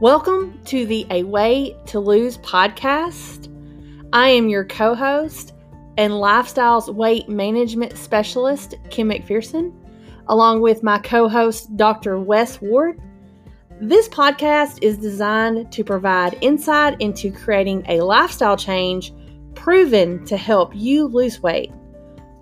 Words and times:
Welcome 0.00 0.60
to 0.66 0.86
the 0.86 1.04
A 1.10 1.24
Weigh 1.24 1.76
to 1.86 1.98
Lose 1.98 2.38
podcast. 2.38 3.52
I 4.12 4.28
am 4.28 4.48
your 4.48 4.64
co 4.64 4.94
host 4.94 5.54
and 5.96 6.12
lifestyles 6.12 6.94
weight 6.94 7.28
management 7.28 7.98
specialist, 7.98 8.76
Kim 8.90 9.08
McPherson, 9.08 9.74
along 10.28 10.60
with 10.60 10.84
my 10.84 11.00
co 11.00 11.28
host, 11.28 11.76
Dr. 11.76 12.16
Wes 12.20 12.60
Ward. 12.60 13.00
This 13.80 14.08
podcast 14.08 14.78
is 14.82 14.98
designed 14.98 15.72
to 15.72 15.82
provide 15.82 16.38
insight 16.42 17.00
into 17.00 17.32
creating 17.32 17.84
a 17.88 18.00
lifestyle 18.00 18.56
change 18.56 19.12
proven 19.56 20.24
to 20.26 20.36
help 20.36 20.76
you 20.76 21.08
lose 21.08 21.42
weight. 21.42 21.72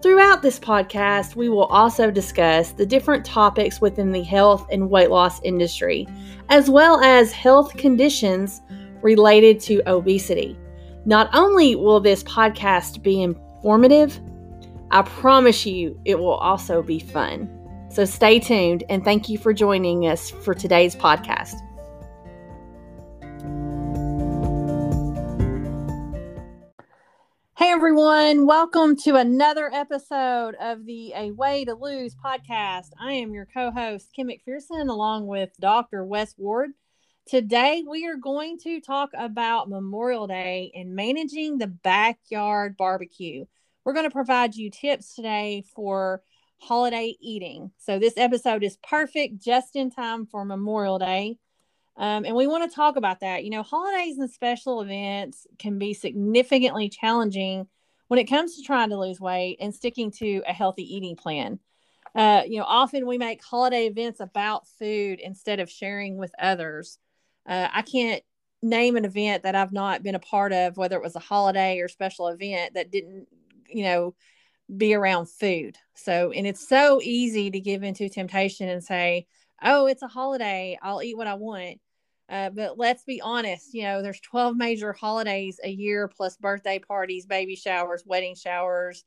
Throughout 0.06 0.40
this 0.40 0.60
podcast, 0.60 1.34
we 1.34 1.48
will 1.48 1.64
also 1.64 2.12
discuss 2.12 2.70
the 2.70 2.86
different 2.86 3.26
topics 3.26 3.80
within 3.80 4.12
the 4.12 4.22
health 4.22 4.64
and 4.70 4.88
weight 4.88 5.10
loss 5.10 5.42
industry, 5.42 6.06
as 6.48 6.70
well 6.70 7.00
as 7.00 7.32
health 7.32 7.76
conditions 7.76 8.62
related 9.02 9.58
to 9.62 9.82
obesity. 9.90 10.56
Not 11.06 11.28
only 11.34 11.74
will 11.74 11.98
this 11.98 12.22
podcast 12.22 13.02
be 13.02 13.20
informative, 13.20 14.20
I 14.92 15.02
promise 15.02 15.66
you 15.66 16.00
it 16.04 16.20
will 16.20 16.34
also 16.34 16.84
be 16.84 17.00
fun. 17.00 17.50
So 17.90 18.04
stay 18.04 18.38
tuned 18.38 18.84
and 18.88 19.02
thank 19.02 19.28
you 19.28 19.38
for 19.38 19.52
joining 19.52 20.06
us 20.06 20.30
for 20.30 20.54
today's 20.54 20.94
podcast. 20.94 21.56
Hey 27.66 27.72
everyone, 27.72 28.46
welcome 28.46 28.94
to 28.98 29.16
another 29.16 29.68
episode 29.74 30.54
of 30.60 30.86
the 30.86 31.12
A 31.16 31.32
Weigh 31.32 31.64
to 31.64 31.74
Lose 31.74 32.14
podcast. 32.14 32.90
I 32.96 33.14
am 33.14 33.34
your 33.34 33.48
co 33.52 33.72
host, 33.72 34.12
Kim 34.14 34.28
McPherson, 34.28 34.88
along 34.88 35.26
with 35.26 35.50
Dr. 35.58 36.04
Wes 36.04 36.32
Ward. 36.38 36.70
Today, 37.26 37.82
we 37.84 38.06
are 38.06 38.14
going 38.14 38.58
to 38.58 38.80
talk 38.80 39.10
about 39.18 39.68
Memorial 39.68 40.28
Day 40.28 40.70
and 40.76 40.94
managing 40.94 41.58
the 41.58 41.66
backyard 41.66 42.76
barbecue. 42.76 43.46
We're 43.84 43.94
going 43.94 44.08
to 44.08 44.14
provide 44.14 44.54
you 44.54 44.70
tips 44.70 45.16
today 45.16 45.64
for 45.74 46.22
holiday 46.60 47.16
eating. 47.20 47.72
So, 47.78 47.98
this 47.98 48.16
episode 48.16 48.62
is 48.62 48.78
perfect 48.88 49.42
just 49.42 49.74
in 49.74 49.90
time 49.90 50.26
for 50.26 50.44
Memorial 50.44 51.00
Day. 51.00 51.38
Um, 51.98 52.24
and 52.24 52.36
we 52.36 52.46
want 52.46 52.68
to 52.68 52.74
talk 52.74 52.96
about 52.96 53.20
that. 53.20 53.44
You 53.44 53.50
know, 53.50 53.62
holidays 53.62 54.18
and 54.18 54.30
special 54.30 54.82
events 54.82 55.46
can 55.58 55.78
be 55.78 55.94
significantly 55.94 56.88
challenging 56.88 57.66
when 58.08 58.20
it 58.20 58.24
comes 58.24 58.56
to 58.56 58.62
trying 58.62 58.90
to 58.90 58.98
lose 58.98 59.20
weight 59.20 59.58
and 59.60 59.74
sticking 59.74 60.10
to 60.12 60.42
a 60.46 60.52
healthy 60.52 60.82
eating 60.94 61.16
plan. 61.16 61.58
Uh, 62.14 62.42
you 62.46 62.58
know, 62.58 62.64
often 62.66 63.06
we 63.06 63.18
make 63.18 63.42
holiday 63.42 63.86
events 63.86 64.20
about 64.20 64.66
food 64.78 65.20
instead 65.20 65.60
of 65.60 65.70
sharing 65.70 66.16
with 66.16 66.32
others. 66.38 66.98
Uh, 67.46 67.68
I 67.72 67.82
can't 67.82 68.22
name 68.62 68.96
an 68.96 69.04
event 69.04 69.42
that 69.42 69.54
I've 69.54 69.72
not 69.72 70.02
been 70.02 70.14
a 70.14 70.20
part 70.20 70.52
of, 70.52 70.76
whether 70.76 70.96
it 70.96 71.02
was 71.02 71.16
a 71.16 71.20
holiday 71.20 71.78
or 71.80 71.88
special 71.88 72.28
event 72.28 72.74
that 72.74 72.90
didn't, 72.90 73.28
you 73.68 73.84
know, 73.84 74.14
be 74.74 74.94
around 74.94 75.26
food. 75.30 75.76
So, 75.94 76.30
and 76.32 76.46
it's 76.46 76.66
so 76.66 77.00
easy 77.02 77.50
to 77.50 77.60
give 77.60 77.82
into 77.82 78.08
temptation 78.08 78.68
and 78.68 78.82
say, 78.82 79.26
oh, 79.62 79.86
it's 79.86 80.02
a 80.02 80.08
holiday. 80.08 80.78
I'll 80.82 81.02
eat 81.02 81.16
what 81.16 81.26
I 81.26 81.34
want. 81.34 81.78
Uh, 82.28 82.50
but 82.50 82.76
let's 82.76 83.04
be 83.04 83.20
honest, 83.20 83.72
you 83.72 83.82
know, 83.82 84.02
there's 84.02 84.20
12 84.20 84.56
major 84.56 84.92
holidays 84.92 85.60
a 85.62 85.70
year 85.70 86.08
plus 86.08 86.36
birthday 86.36 86.78
parties, 86.78 87.26
baby 87.26 87.54
showers, 87.54 88.02
wedding 88.04 88.34
showers, 88.34 89.04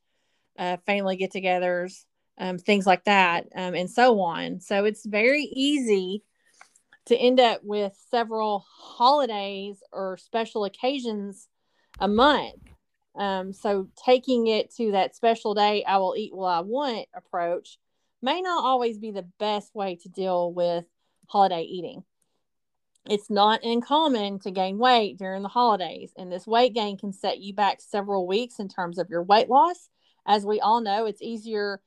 uh, 0.57 0.77
family 0.85 1.17
get 1.17 1.33
togethers, 1.33 2.05
um, 2.37 2.57
things 2.57 2.85
like 2.85 3.03
that, 3.03 3.45
um, 3.55 3.75
and 3.75 3.89
so 3.89 4.21
on. 4.21 4.61
So 4.61 4.85
it's 4.85 5.05
very 5.05 5.43
easy 5.43 6.23
to 7.07 7.15
end 7.15 7.39
up 7.39 7.61
with 7.63 7.93
several 8.09 8.65
holidays 8.69 9.83
or 9.91 10.17
special 10.17 10.63
occasions 10.63 11.49
a 11.99 12.07
month. 12.07 12.53
Um, 13.17 13.51
so 13.51 13.89
taking 14.05 14.47
it 14.47 14.73
to 14.75 14.91
that 14.91 15.15
special 15.15 15.53
day, 15.53 15.83
I 15.83 15.97
will 15.97 16.15
eat 16.15 16.33
what 16.33 16.49
I 16.49 16.61
want 16.61 17.07
approach 17.13 17.77
may 18.21 18.41
not 18.41 18.63
always 18.63 18.97
be 18.97 19.11
the 19.11 19.27
best 19.39 19.73
way 19.73 19.95
to 19.95 20.09
deal 20.09 20.53
with 20.53 20.85
holiday 21.27 21.63
eating 21.63 22.03
it's 23.09 23.29
not 23.29 23.63
uncommon 23.63 24.39
to 24.39 24.51
gain 24.51 24.77
weight 24.77 25.17
during 25.17 25.41
the 25.41 25.49
holidays, 25.49 26.13
and 26.15 26.31
this 26.31 26.45
weight 26.45 26.73
gain 26.73 26.97
can 26.97 27.11
set 27.11 27.39
you 27.39 27.53
back 27.53 27.81
several 27.81 28.27
weeks 28.27 28.59
in 28.59 28.69
terms 28.69 28.99
of 28.99 29.09
your 29.09 29.23
weight 29.23 29.49
loss. 29.49 29.89
As 30.27 30.45
we 30.45 30.59
all 30.59 30.79
know, 30.79 31.05
it's 31.05 31.21
easier 31.21 31.81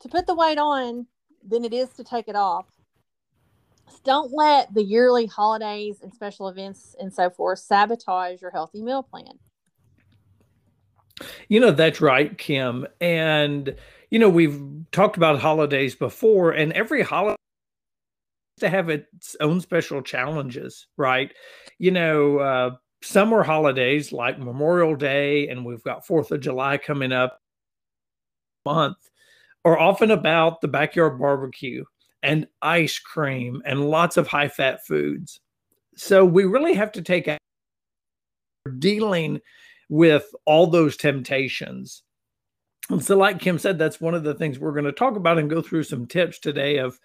to 0.00 0.08
put 0.08 0.26
the 0.26 0.34
weight 0.34 0.58
on 0.58 1.06
than 1.46 1.64
it 1.64 1.74
is 1.74 1.90
to 1.90 2.04
take 2.04 2.28
it 2.28 2.36
off. 2.36 2.66
Don't 4.04 4.32
let 4.32 4.72
the 4.72 4.84
yearly 4.84 5.26
holidays 5.26 5.98
and 6.02 6.14
special 6.14 6.48
events 6.48 6.94
and 7.00 7.12
so 7.12 7.28
forth 7.28 7.58
sabotage 7.58 8.40
your 8.40 8.52
healthy 8.52 8.80
meal 8.80 9.02
plan. 9.02 9.38
You 11.48 11.60
know, 11.60 11.72
that's 11.72 12.00
right, 12.00 12.36
Kim. 12.38 12.86
And, 13.00 13.74
you 14.10 14.18
know, 14.18 14.28
we've 14.28 14.62
talked 14.92 15.16
about 15.16 15.40
holidays 15.40 15.94
before, 15.94 16.52
and 16.52 16.72
every 16.72 17.02
holiday 17.02 17.36
to 18.60 18.68
have 18.68 18.88
its 18.88 19.36
own 19.40 19.60
special 19.60 20.02
challenges, 20.02 20.86
right? 20.96 21.32
You 21.78 21.90
know, 21.90 22.38
uh, 22.38 22.70
summer 23.02 23.42
holidays 23.42 24.12
like 24.12 24.38
Memorial 24.38 24.96
Day, 24.96 25.48
and 25.48 25.64
we've 25.64 25.82
got 25.82 26.06
Fourth 26.06 26.30
of 26.30 26.40
July 26.40 26.78
coming 26.78 27.12
up 27.12 27.40
month, 28.64 28.98
are 29.64 29.78
often 29.78 30.10
about 30.10 30.60
the 30.60 30.68
backyard 30.68 31.18
barbecue 31.18 31.84
and 32.22 32.46
ice 32.62 32.98
cream 32.98 33.62
and 33.64 33.90
lots 33.90 34.16
of 34.16 34.26
high 34.26 34.48
fat 34.48 34.86
foods. 34.86 35.40
So 35.96 36.24
we 36.24 36.44
really 36.44 36.74
have 36.74 36.92
to 36.92 37.02
take 37.02 37.28
dealing 38.78 39.40
with 39.88 40.24
all 40.44 40.66
those 40.66 40.96
temptations. 40.96 42.02
And 42.88 43.04
so, 43.04 43.16
like 43.16 43.38
Kim 43.38 43.58
said, 43.58 43.78
that's 43.78 44.00
one 44.00 44.14
of 44.14 44.24
the 44.24 44.34
things 44.34 44.58
we're 44.58 44.72
going 44.72 44.84
to 44.84 44.92
talk 44.92 45.16
about 45.16 45.38
and 45.38 45.48
go 45.48 45.62
through 45.62 45.84
some 45.84 46.06
tips 46.06 46.38
today 46.38 46.78
of 46.78 46.98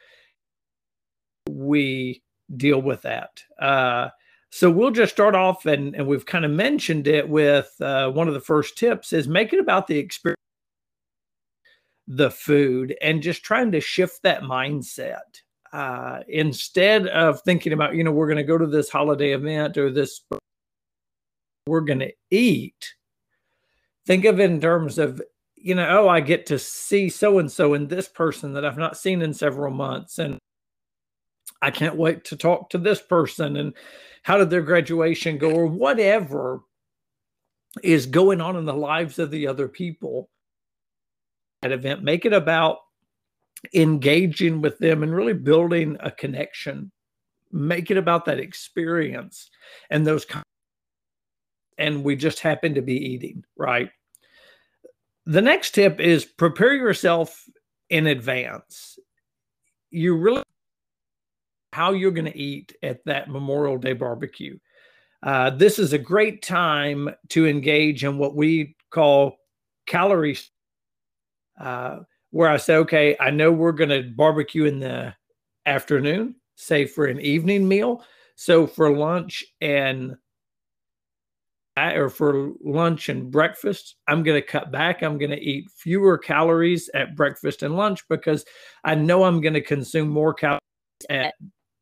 we 1.65 2.23
deal 2.55 2.81
with 2.81 3.01
that. 3.03 3.41
Uh, 3.59 4.09
so 4.49 4.69
we'll 4.71 4.91
just 4.91 5.11
start 5.11 5.35
off, 5.35 5.65
and, 5.65 5.95
and 5.95 6.07
we've 6.07 6.25
kind 6.25 6.45
of 6.45 6.51
mentioned 6.51 7.07
it 7.07 7.27
with 7.27 7.75
uh, 7.81 8.09
one 8.09 8.27
of 8.27 8.33
the 8.33 8.39
first 8.39 8.77
tips 8.77 9.11
is 9.11 9.27
make 9.27 9.51
it 9.51 9.59
about 9.59 9.87
the 9.87 9.97
experience, 9.97 10.39
the 12.07 12.31
food, 12.31 12.95
and 13.01 13.21
just 13.21 13.43
trying 13.43 13.71
to 13.73 13.81
shift 13.81 14.23
that 14.23 14.43
mindset. 14.43 15.41
Uh, 15.73 16.21
instead 16.29 17.07
of 17.07 17.41
thinking 17.41 17.73
about, 17.73 17.95
you 17.95 18.03
know, 18.03 18.11
we're 18.11 18.27
going 18.27 18.37
to 18.37 18.43
go 18.43 18.57
to 18.57 18.67
this 18.67 18.89
holiday 18.89 19.33
event 19.33 19.77
or 19.77 19.91
this, 19.91 20.21
we're 21.67 21.81
going 21.81 21.99
to 21.99 22.13
eat. 22.31 22.93
Think 24.05 24.23
of 24.23 24.39
it 24.39 24.49
in 24.49 24.61
terms 24.61 24.97
of, 24.97 25.21
you 25.57 25.75
know, 25.75 25.85
oh, 25.99 26.07
I 26.07 26.21
get 26.21 26.45
to 26.45 26.59
see 26.59 27.09
so 27.09 27.39
and 27.39 27.51
so 27.51 27.73
and 27.73 27.89
this 27.89 28.07
person 28.07 28.53
that 28.53 28.63
I've 28.63 28.77
not 28.77 28.95
seen 28.95 29.21
in 29.21 29.33
several 29.33 29.73
months. 29.73 30.17
And 30.17 30.37
I 31.65 31.71
can't 31.71 31.95
wait 31.95 32.25
to 32.25 32.37
talk 32.37 32.69
to 32.69 32.77
this 32.77 33.01
person 33.01 33.57
and 33.57 33.73
how 34.21 34.37
did 34.37 34.51
their 34.51 34.61
graduation 34.61 35.39
go 35.39 35.49
or 35.49 35.65
whatever 35.65 36.61
is 37.81 38.05
going 38.05 38.39
on 38.39 38.55
in 38.55 38.65
the 38.65 38.73
lives 38.73 39.17
of 39.17 39.31
the 39.31 39.47
other 39.47 39.67
people 39.67 40.29
at 41.63 41.71
event. 41.71 42.03
Make 42.03 42.23
it 42.23 42.33
about 42.33 42.81
engaging 43.73 44.61
with 44.61 44.77
them 44.77 45.01
and 45.01 45.11
really 45.11 45.33
building 45.33 45.97
a 46.01 46.11
connection. 46.11 46.91
Make 47.51 47.89
it 47.89 47.97
about 47.97 48.25
that 48.25 48.39
experience 48.39 49.49
and 49.89 50.05
those 50.05 50.27
and 51.79 52.03
we 52.03 52.15
just 52.15 52.41
happen 52.41 52.75
to 52.75 52.83
be 52.83 52.93
eating 52.93 53.43
right? 53.57 53.89
The 55.25 55.41
next 55.41 55.71
tip 55.71 55.99
is 55.99 56.25
prepare 56.25 56.75
yourself 56.75 57.43
in 57.89 58.05
advance. 58.05 58.99
You 59.89 60.15
really 60.15 60.43
how 61.75 61.91
you're 61.91 62.09
going 62.09 62.31
to 62.31 62.37
eat 62.37 62.73
at 62.83 63.03
that 63.03 63.29
Memorial 63.29 63.77
Day 63.77 63.91
barbecue. 63.91 64.57
Uh, 65.21 65.49
this 65.49 65.77
is 65.77 65.91
a 65.91 65.97
great 65.97 66.41
time 66.41 67.09
to 67.27 67.45
engage 67.45 68.05
in 68.05 68.17
what 68.17 68.33
we 68.33 68.77
call 68.91 69.35
calories, 69.85 70.51
uh, 71.59 71.99
where 72.31 72.49
I 72.49 72.55
say, 72.55 72.77
okay, 72.77 73.17
I 73.19 73.29
know 73.29 73.51
we're 73.51 73.73
going 73.73 73.89
to 73.89 74.09
barbecue 74.09 74.63
in 74.63 74.79
the 74.79 75.13
afternoon, 75.65 76.35
say 76.55 76.85
for 76.85 77.07
an 77.07 77.19
evening 77.19 77.67
meal. 77.67 78.05
So 78.37 78.67
for 78.67 78.95
lunch 78.95 79.43
and 79.59 80.15
or 81.77 82.09
for 82.09 82.51
lunch 82.63 83.09
and 83.09 83.29
breakfast, 83.29 83.97
I'm 84.07 84.23
going 84.23 84.41
to 84.41 84.47
cut 84.47 84.71
back. 84.71 85.03
I'm 85.03 85.17
going 85.17 85.31
to 85.31 85.41
eat 85.41 85.69
fewer 85.75 86.17
calories 86.17 86.89
at 86.93 87.17
breakfast 87.17 87.63
and 87.63 87.75
lunch 87.75 88.07
because 88.07 88.45
I 88.85 88.95
know 88.95 89.25
I'm 89.25 89.41
going 89.41 89.55
to 89.55 89.61
consume 89.61 90.07
more 90.07 90.33
calories 90.33 90.61
at 91.09 91.33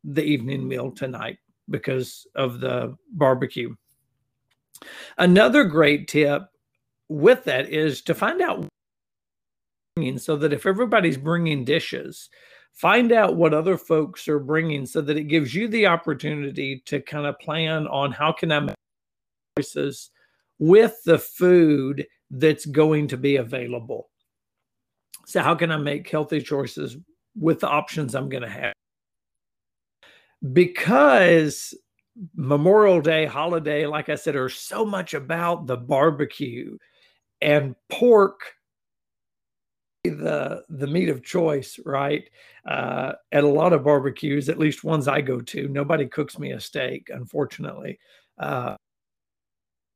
the 0.03 0.23
evening 0.23 0.67
meal 0.67 0.91
tonight 0.91 1.37
because 1.69 2.27
of 2.35 2.59
the 2.59 2.95
barbecue. 3.11 3.73
Another 5.17 5.63
great 5.63 6.07
tip 6.07 6.43
with 7.09 7.43
that 7.45 7.69
is 7.69 8.01
to 8.03 8.13
find 8.13 8.41
out 8.41 8.67
so 10.17 10.35
that 10.35 10.53
if 10.53 10.65
everybody's 10.65 11.17
bringing 11.17 11.63
dishes, 11.63 12.29
find 12.73 13.11
out 13.11 13.35
what 13.35 13.53
other 13.53 13.77
folks 13.77 14.27
are 14.27 14.39
bringing 14.39 14.85
so 14.85 15.01
that 15.01 15.17
it 15.17 15.25
gives 15.25 15.53
you 15.53 15.67
the 15.67 15.85
opportunity 15.85 16.81
to 16.85 16.99
kind 16.99 17.27
of 17.27 17.37
plan 17.39 17.87
on 17.87 18.11
how 18.11 18.31
can 18.31 18.51
I 18.51 18.59
make 18.59 18.75
choices 19.57 20.09
with 20.57 20.95
the 21.05 21.19
food 21.19 22.07
that's 22.31 22.65
going 22.65 23.07
to 23.07 23.17
be 23.17 23.35
available. 23.35 24.09
So 25.25 25.41
how 25.41 25.55
can 25.55 25.71
I 25.71 25.77
make 25.77 26.09
healthy 26.09 26.41
choices 26.41 26.97
with 27.39 27.59
the 27.59 27.69
options 27.69 28.15
I'm 28.15 28.29
going 28.29 28.43
to 28.43 28.49
have? 28.49 28.73
Because 30.51 31.73
Memorial 32.35 33.01
Day 33.01 33.25
holiday, 33.25 33.85
like 33.85 34.09
I 34.09 34.15
said, 34.15 34.35
are 34.35 34.49
so 34.49 34.85
much 34.85 35.13
about 35.13 35.67
the 35.67 35.77
barbecue 35.77 36.77
and 37.41 37.75
pork 37.89 38.41
the 40.03 40.63
the 40.69 40.87
meat 40.87 41.09
of 41.09 41.23
choice, 41.23 41.79
right? 41.85 42.29
Uh, 42.67 43.13
at 43.31 43.43
a 43.43 43.47
lot 43.47 43.73
of 43.73 43.83
barbecues, 43.83 44.49
at 44.49 44.59
least 44.59 44.83
ones 44.83 45.07
I 45.07 45.21
go 45.21 45.39
to, 45.39 45.67
nobody 45.69 46.07
cooks 46.07 46.37
me 46.37 46.51
a 46.51 46.59
steak, 46.59 47.09
unfortunately. 47.09 47.99
Uh, 48.37 48.75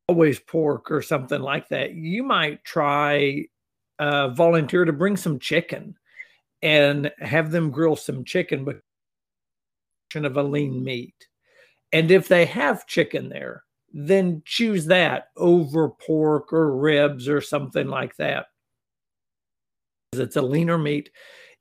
always 0.08 0.40
pork 0.40 0.90
or 0.90 1.02
something 1.02 1.42
like 1.42 1.68
that. 1.70 1.94
You 1.94 2.24
might 2.24 2.64
try 2.64 3.46
uh, 4.00 4.30
volunteer 4.30 4.86
to 4.86 4.94
bring 4.94 5.18
some 5.18 5.40
chicken 5.40 5.96
and 6.62 7.12
have 7.20 7.52
them 7.52 7.72
grill 7.72 7.96
some 7.96 8.24
chicken, 8.24 8.64
but 8.64 8.80
of 10.16 10.38
a 10.38 10.44
lean 10.44 10.84
meat. 10.84 11.28
And 11.94 12.12
if 12.12 12.28
they 12.28 12.46
have 12.46 12.88
chicken 12.88 13.30
there, 13.30 13.64
then 13.94 14.42
choose 14.46 14.86
that 14.86 15.30
over 15.38 15.90
pork 15.90 16.52
or 16.52 16.76
ribs 16.76 17.28
or 17.28 17.42
something 17.42 17.88
like 17.88 18.16
that. 18.18 18.48
It's 20.14 20.36
a 20.36 20.42
leaner 20.42 20.78
meat, 20.78 21.10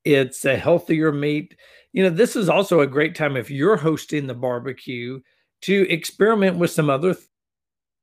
it's 0.05 0.45
a 0.45 0.57
healthier 0.57 1.13
meat. 1.13 1.57
You 1.93 2.05
know, 2.05 2.11
this 2.11 2.37
is 2.37 2.49
also 2.49 2.81
a 2.81 2.87
great 2.87 3.15
time 3.15 3.37
if 3.37 3.51
you're 3.51 3.77
hosting 3.77 4.27
the 4.27 4.35
barbecue 4.35 5.21
to 5.63 5.91
experiment 5.91 6.59
with 6.59 6.71
some 6.71 6.91
other 6.91 7.17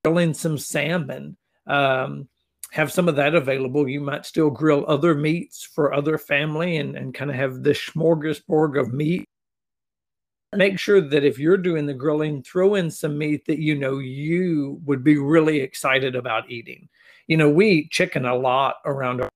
grilling 0.03 0.33
some 0.33 0.57
salmon. 0.57 1.37
Um, 1.67 2.27
have 2.71 2.91
some 2.91 3.07
of 3.07 3.15
that 3.17 3.35
available. 3.35 3.87
You 3.87 4.01
might 4.01 4.25
still 4.25 4.49
grill 4.49 4.83
other 4.87 5.13
meats 5.13 5.63
for 5.63 5.93
other 5.93 6.17
family 6.17 6.77
and, 6.77 6.97
and 6.97 7.13
kind 7.13 7.29
of 7.29 7.37
have 7.37 7.61
this 7.61 7.79
smorgasbord 7.79 8.79
of 8.79 8.91
meat. 8.91 9.25
Make 10.55 10.79
sure 10.79 11.01
that 11.01 11.23
if 11.23 11.39
you're 11.39 11.57
doing 11.57 11.85
the 11.85 11.93
grilling, 11.93 12.43
throw 12.43 12.75
in 12.75 12.89
some 12.89 13.17
meat 13.17 13.45
that 13.45 13.59
you 13.59 13.75
know 13.75 13.99
you 13.99 14.79
would 14.85 15.03
be 15.03 15.17
really 15.17 15.59
excited 15.59 16.15
about 16.15 16.49
eating. 16.49 16.89
You 17.27 17.37
know, 17.37 17.49
we 17.49 17.69
eat 17.69 17.91
chicken 17.91 18.25
a 18.25 18.35
lot 18.35 18.75
around 18.85 19.21
our 19.21 19.29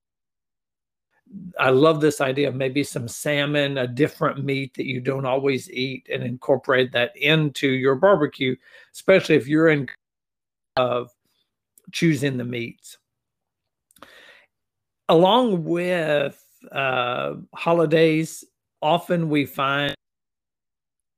I 1.60 1.72
love 1.72 2.02
this 2.02 2.22
idea 2.22 2.48
of 2.48 2.56
maybe 2.56 2.84
some 2.84 3.08
salmon, 3.08 3.78
a 3.78 3.88
different 3.88 4.44
meat 4.44 4.74
that 4.76 4.86
you 4.86 5.02
don't 5.02 5.26
always 5.26 5.70
eat, 5.72 6.08
and 6.12 6.24
incorporate 6.24 6.92
that 6.94 7.16
into 7.18 7.68
your 7.68 7.96
barbecue, 7.96 8.56
especially 8.94 9.36
if 9.36 9.48
you're 9.48 9.70
in 9.70 9.88
of 10.78 11.12
choosing 11.92 12.38
the 12.38 12.44
meats. 12.44 12.98
Along 15.10 15.64
with 15.64 16.44
uh, 16.72 17.36
holidays, 17.54 18.44
often 18.82 19.30
we 19.30 19.46
find 19.46 19.96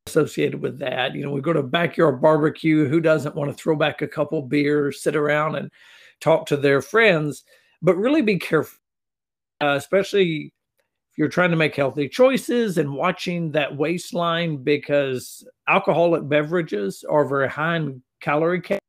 associated 0.10 0.62
with 0.62 0.80
that. 0.80 1.16
You 1.16 1.24
know, 1.24 1.32
we 1.32 1.42
go 1.42 1.54
to 1.54 1.64
backyard 1.64 2.22
barbecue. 2.22 2.88
Who 2.88 3.00
doesn't 3.00 3.36
want 3.36 3.50
to 3.50 3.56
throw 3.56 3.76
back 3.76 4.02
a 4.02 4.08
couple 4.08 4.42
beers, 4.42 5.02
sit 5.02 5.16
around 5.16 5.56
and 5.56 5.72
talk 6.20 6.46
to 6.48 6.58
their 6.58 6.82
friends? 6.82 7.44
But 7.82 7.98
really 7.98 8.22
be 8.22 8.40
careful 8.40 8.80
uh, 9.62 9.76
especially 9.78 10.54
if 11.12 11.18
you're 11.18 11.28
trying 11.28 11.52
to 11.52 11.58
make 11.58 11.76
healthy 11.76 12.08
choices 12.08 12.78
and 12.78 12.94
watching 12.94 13.52
that 13.52 13.76
waistline 13.76 14.58
because 14.58 15.46
alcoholic 15.68 16.28
beverages 16.28 17.04
are 17.10 17.26
very 17.26 17.50
high 17.50 17.78
in 17.78 18.02
calorie 18.22 18.62
count 18.62 18.82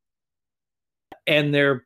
and 1.26 1.54
they're 1.54 1.84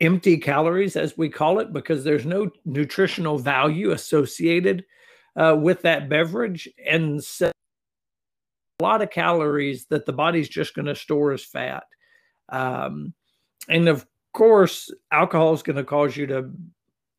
empty 0.00 0.36
calories 0.36 0.94
as 0.96 1.16
we 1.16 1.28
call 1.28 1.58
it 1.58 1.72
because 1.72 2.04
there's 2.04 2.26
no 2.26 2.50
nutritional 2.64 3.38
value 3.38 3.90
associated 3.90 4.84
uh, 5.36 5.56
with 5.58 5.82
that 5.82 6.08
beverage 6.08 6.68
and 6.86 7.22
so 7.22 7.50
a 8.78 8.82
lot 8.82 9.02
of 9.02 9.10
calories 9.10 9.86
that 9.86 10.06
the 10.06 10.12
body's 10.12 10.48
just 10.48 10.74
going 10.74 10.86
to 10.86 10.94
store 10.94 11.32
as 11.32 11.44
fat 11.44 11.84
um, 12.50 13.12
and 13.68 13.88
of 13.88 14.06
course 14.32 14.90
alcohol 15.12 15.52
is 15.52 15.62
going 15.62 15.76
to 15.76 15.84
cause 15.84 16.16
you 16.16 16.26
to 16.26 16.50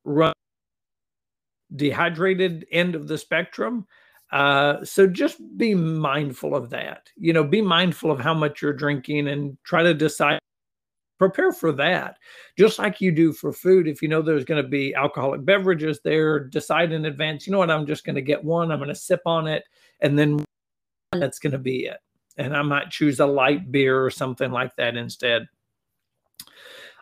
run 0.06 0.34
dehydrated 1.76 2.66
end 2.72 2.96
of 2.96 3.08
the 3.08 3.18
spectrum. 3.18 3.86
Uh, 4.32 4.84
so 4.84 5.08
just 5.08 5.40
be 5.58 5.74
mindful 5.74 6.56
of 6.56 6.70
that. 6.70 7.10
You 7.18 7.34
know, 7.34 7.44
be 7.44 7.62
mindful 7.62 8.12
of 8.12 8.20
how 8.20 8.34
much 8.34 8.62
you're 8.62 8.74
drinking 8.74 9.28
and 9.28 9.58
try 9.64 9.82
to 9.82 9.94
decide, 9.94 10.40
prepare 11.18 11.52
for 11.52 11.72
that. 11.74 12.18
Just 12.58 12.78
like 12.80 13.02
you 13.02 13.12
do 13.12 13.34
for 13.34 13.52
food. 13.52 13.88
If 13.88 14.02
you 14.02 14.08
know 14.08 14.22
there's 14.22 14.46
going 14.46 14.62
to 14.62 14.70
be 14.70 14.94
alcoholic 14.94 15.44
beverages 15.46 16.00
there, 16.04 16.40
decide 16.40 16.92
in 16.92 17.06
advance, 17.06 17.48
you 17.48 17.52
know 17.52 17.60
what, 17.60 17.72
I'm 17.72 17.88
just 17.88 18.06
going 18.06 18.16
to 18.16 18.22
get 18.22 18.44
one, 18.44 18.72
I'm 18.72 18.80
going 18.80 18.90
to 18.90 18.96
sip 18.96 19.22
on 19.26 19.48
it, 19.48 19.64
and 20.02 20.18
then 20.18 20.44
that's 21.12 21.40
going 21.40 21.52
to 21.52 21.58
be 21.58 21.86
it. 21.86 22.00
And 22.38 22.56
I 22.56 22.62
might 22.62 22.90
choose 22.90 23.20
a 23.20 23.26
light 23.26 23.72
beer 23.72 24.04
or 24.04 24.10
something 24.10 24.52
like 24.52 24.76
that 24.78 24.96
instead. 24.96 25.48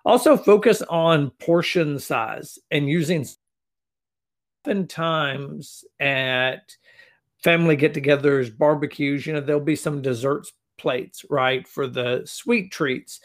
Also, 0.06 0.38
focus 0.38 0.81
on 0.83 1.31
portion 1.31 2.00
size 2.00 2.57
and 2.71 2.89
using 2.89 3.25
oftentimes 4.65 5.83
at 6.00 6.75
family 7.44 7.75
get 7.75 7.94
togethers, 7.94 8.56
barbecues, 8.56 9.25
you 9.25 9.33
know, 9.33 9.42
there'll 9.42 9.62
be 9.62 9.75
some 9.75 10.01
desserts 10.01 10.54
plates, 10.77 11.25
right, 11.30 11.68
for 11.68 11.88
the 11.88 12.21
sweet 12.25 12.71
treats. 12.71 13.19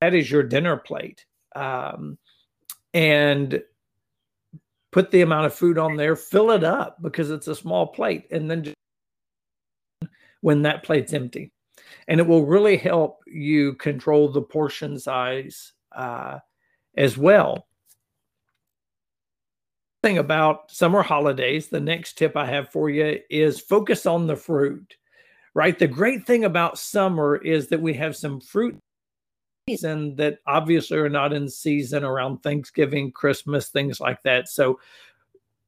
That 0.00 0.14
is 0.14 0.30
your 0.30 0.42
dinner 0.42 0.76
plate. 0.76 1.26
Um, 1.54 2.18
and 2.94 3.62
put 4.90 5.10
the 5.10 5.22
amount 5.22 5.46
of 5.46 5.54
food 5.54 5.78
on 5.78 5.96
there, 5.96 6.16
fill 6.16 6.50
it 6.50 6.64
up 6.64 7.00
because 7.02 7.30
it's 7.30 7.48
a 7.48 7.54
small 7.54 7.86
plate, 7.86 8.26
and 8.30 8.50
then 8.50 8.64
just 8.64 8.76
when 10.42 10.62
that 10.62 10.84
plate's 10.84 11.14
empty. 11.14 11.50
And 12.06 12.20
it 12.20 12.26
will 12.26 12.46
really 12.46 12.76
help 12.76 13.20
you 13.26 13.74
control 13.74 14.30
the 14.30 14.42
portion 14.42 14.98
size 14.98 15.72
uh, 15.96 16.38
as 16.96 17.16
well 17.16 17.66
thing 20.02 20.18
about 20.18 20.70
summer 20.70 21.02
holidays, 21.02 21.68
the 21.68 21.80
next 21.80 22.18
tip 22.18 22.36
I 22.36 22.46
have 22.46 22.70
for 22.70 22.90
you 22.90 23.20
is 23.30 23.60
focus 23.60 24.04
on 24.04 24.26
the 24.26 24.36
fruit, 24.36 24.96
right? 25.54 25.78
The 25.78 25.86
great 25.86 26.26
thing 26.26 26.44
about 26.44 26.78
summer 26.78 27.36
is 27.36 27.68
that 27.68 27.80
we 27.80 27.94
have 27.94 28.16
some 28.16 28.40
fruit 28.40 28.76
season 29.68 30.16
that 30.16 30.38
obviously 30.46 30.98
are 30.98 31.08
not 31.08 31.32
in 31.32 31.48
season 31.48 32.02
around 32.02 32.42
Thanksgiving, 32.42 33.12
Christmas, 33.12 33.68
things 33.68 34.00
like 34.00 34.20
that. 34.24 34.48
So 34.48 34.80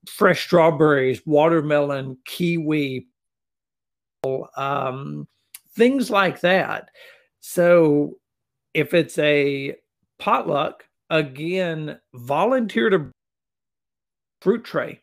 fresh 0.08 0.44
strawberries, 0.44 1.24
watermelon, 1.24 2.18
kiwi, 2.24 3.06
um, 4.56 5.26
things 5.76 6.10
like 6.10 6.40
that. 6.40 6.90
So 7.40 8.14
if 8.72 8.94
it's 8.94 9.18
a 9.18 9.76
potluck, 10.18 10.84
again, 11.10 11.98
volunteer 12.14 12.90
to 12.90 13.10
fruit 14.40 14.64
tray 14.64 15.00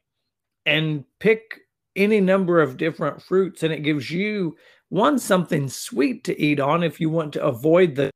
and 0.66 1.04
pick 1.20 1.62
any 1.96 2.22
number 2.22 2.62
of 2.62 2.78
different 2.78 3.22
fruits 3.22 3.64
and 3.64 3.74
it 3.74 3.84
gives 3.84 4.10
you 4.10 4.56
one 4.90 5.18
something 5.18 5.68
sweet 5.68 6.24
to 6.24 6.40
eat 6.40 6.60
on 6.60 6.84
if 6.84 7.00
you 7.00 7.10
want 7.10 7.34
to 7.34 7.44
avoid 7.44 7.96
the 7.96 8.12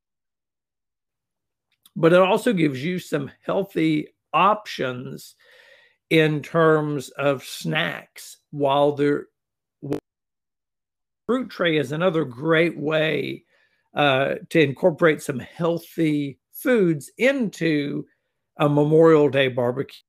but 1.95 2.13
it 2.13 2.19
also 2.19 2.51
gives 2.53 2.83
you 2.83 2.99
some 2.99 3.31
healthy 3.45 4.07
options 4.33 5.35
in 6.09 6.41
terms 6.41 7.09
of 7.09 7.43
snacks 7.43 8.37
while 8.51 8.91
the 8.91 9.25
fruit 11.25 11.49
tray 11.49 11.77
is 11.77 11.91
another 11.91 12.25
great 12.25 12.77
way 12.77 13.43
uh, 13.95 14.35
to 14.49 14.59
incorporate 14.61 15.21
some 15.21 15.39
healthy 15.39 16.39
foods 16.51 17.11
into 17.17 18.05
a 18.57 18.69
memorial 18.69 19.29
day 19.29 19.47
barbecue 19.47 20.01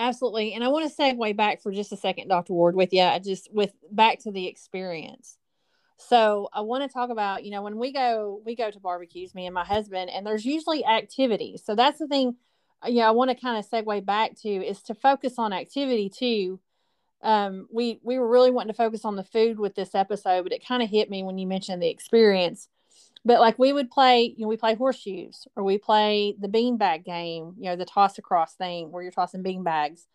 Absolutely. 0.00 0.54
And 0.54 0.64
I 0.64 0.68
want 0.68 0.90
to 0.90 0.96
segue 0.96 1.36
back 1.36 1.60
for 1.60 1.70
just 1.70 1.92
a 1.92 1.96
second, 1.96 2.28
Dr. 2.28 2.54
Ward, 2.54 2.74
with 2.74 2.90
you. 2.94 3.02
I 3.02 3.18
just 3.18 3.52
with 3.52 3.74
back 3.92 4.20
to 4.20 4.32
the 4.32 4.46
experience. 4.46 5.36
So 5.98 6.48
I 6.54 6.62
want 6.62 6.82
to 6.82 6.88
talk 6.88 7.10
about, 7.10 7.44
you 7.44 7.50
know, 7.50 7.60
when 7.60 7.76
we 7.76 7.92
go, 7.92 8.40
we 8.46 8.56
go 8.56 8.70
to 8.70 8.80
barbecues, 8.80 9.34
me 9.34 9.44
and 9.44 9.54
my 9.54 9.64
husband, 9.64 10.08
and 10.08 10.26
there's 10.26 10.46
usually 10.46 10.86
activities. 10.86 11.62
So 11.66 11.74
that's 11.74 11.98
the 11.98 12.08
thing, 12.08 12.36
uh, 12.82 12.88
you 12.88 13.00
know, 13.00 13.08
I 13.08 13.10
want 13.10 13.30
to 13.30 13.34
kind 13.34 13.58
of 13.58 13.68
segue 13.68 14.06
back 14.06 14.36
to 14.40 14.48
is 14.48 14.80
to 14.84 14.94
focus 14.94 15.34
on 15.36 15.52
activity 15.52 16.08
too. 16.08 16.60
Um, 17.22 17.68
we 17.70 18.00
we 18.02 18.18
were 18.18 18.28
really 18.28 18.50
wanting 18.50 18.72
to 18.72 18.76
focus 18.76 19.04
on 19.04 19.16
the 19.16 19.24
food 19.24 19.58
with 19.58 19.74
this 19.74 19.94
episode, 19.94 20.42
but 20.42 20.52
it 20.52 20.66
kind 20.66 20.82
of 20.82 20.88
hit 20.88 21.10
me 21.10 21.22
when 21.22 21.38
you 21.38 21.46
mentioned 21.46 21.82
the 21.82 21.88
experience 21.88 22.68
but 23.24 23.40
like 23.40 23.58
we 23.58 23.72
would 23.72 23.90
play, 23.90 24.34
you 24.36 24.44
know, 24.44 24.48
we 24.48 24.56
play 24.56 24.74
horseshoes 24.74 25.46
or 25.54 25.62
we 25.62 25.78
play 25.78 26.34
the 26.38 26.48
beanbag 26.48 27.04
game, 27.04 27.54
you 27.58 27.64
know, 27.64 27.76
the 27.76 27.84
toss 27.84 28.18
across 28.18 28.54
thing 28.54 28.90
where 28.90 29.02
you're 29.02 29.12
tossing 29.12 29.44
beanbags, 29.44 30.06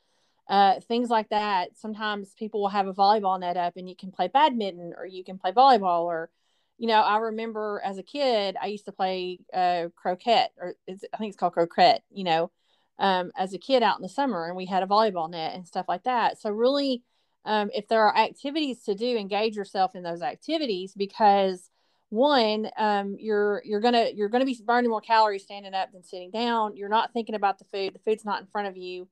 uh, 0.50 0.80
things 0.82 1.10
like 1.10 1.30
that. 1.30 1.78
Sometimes 1.78 2.34
people 2.34 2.62
will 2.62 2.70
have 2.70 2.88
a 2.88 2.94
volleyball 2.94 3.40
net 3.40 3.58
up 3.58 3.74
and 3.78 3.88
you 3.88 3.96
can 3.96 4.12
play 4.12 4.28
badminton 4.28 4.94
or 4.98 5.06
you 5.06 5.24
can 5.24 5.38
play 5.38 5.52
volleyball 5.52 6.06
or, 6.06 6.32
you 6.80 6.88
know, 6.88 7.02
I 7.02 7.18
remember 7.18 7.80
as 7.86 8.00
a 8.00 8.04
kid, 8.04 8.58
I 8.60 8.68
used 8.68 8.86
to 8.86 8.92
play 8.92 9.40
uh, 9.54 9.90
croquet 9.96 10.48
or 10.58 10.76
I 10.90 10.94
think 10.96 11.30
it's 11.30 11.38
called 11.38 11.54
croquet, 11.54 12.02
you 12.10 12.24
know, 12.24 12.52
um, 13.00 13.32
as 13.38 13.54
a 13.54 13.58
kid 13.58 13.84
out 13.84 13.98
in 13.98 14.02
the 14.02 14.10
summer 14.10 14.48
and 14.48 14.56
we 14.56 14.66
had 14.66 14.84
a 14.84 14.88
volleyball 14.88 15.30
net 15.30 15.54
and 15.54 15.68
stuff 15.68 15.86
like 15.88 16.04
that. 16.04 16.40
So 16.40 16.50
really, 16.50 17.04
um, 17.46 17.70
if 17.74 17.88
there 17.88 18.04
are 18.04 18.18
activities 18.18 18.84
to 18.84 18.96
do, 18.96 19.18
engage 19.18 19.56
yourself 19.56 19.96
in 19.96 20.04
those 20.04 20.22
activities 20.22 20.94
because 20.96 21.70
one, 22.10 22.70
um, 22.78 23.18
you're 23.20 23.62
you're 23.66 23.82
gonna 23.82 24.10
you're 24.14 24.30
gonna 24.30 24.46
be 24.46 24.60
burning 24.66 24.90
more 24.90 25.02
calories 25.02 25.44
standing 25.44 25.74
up 25.74 25.92
than 25.92 26.04
sitting 26.04 26.32
down. 26.32 26.76
You're 26.76 26.90
not 26.90 27.14
thinking 27.14 27.36
about 27.36 27.60
the 27.60 27.66
food. 27.66 27.94
The 27.94 28.00
food's 28.00 28.26
not 28.26 28.42
in 28.42 28.48
front 28.48 28.68
of 28.68 28.78
you 28.78 29.08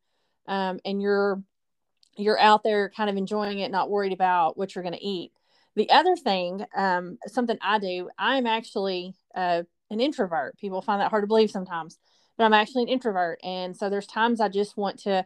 um, 0.47 0.79
and 0.85 1.01
you're 1.01 1.41
you're 2.15 2.39
out 2.39 2.63
there 2.63 2.89
kind 2.89 3.09
of 3.09 3.17
enjoying 3.17 3.59
it, 3.59 3.71
not 3.71 3.89
worried 3.89 4.13
about 4.13 4.55
what 4.55 4.75
you're 4.75 4.83
to 4.83 5.03
eat. 5.03 5.31
The 5.75 5.89
other 5.89 6.15
thing, 6.15 6.63
um, 6.75 7.17
something 7.25 7.57
I 7.59 7.79
do, 7.79 8.09
I'm 8.19 8.45
actually 8.45 9.15
uh, 9.33 9.63
an 9.89 9.99
introvert. 9.99 10.55
People 10.59 10.83
find 10.83 11.01
that 11.01 11.09
hard 11.09 11.23
to 11.23 11.27
believe 11.27 11.49
sometimes, 11.49 11.97
but 12.37 12.45
I'm 12.45 12.53
actually 12.53 12.83
an 12.83 12.89
introvert, 12.89 13.39
and 13.43 13.75
so 13.75 13.89
there's 13.89 14.07
times 14.07 14.41
I 14.41 14.49
just 14.49 14.77
want 14.77 14.99
to 14.99 15.25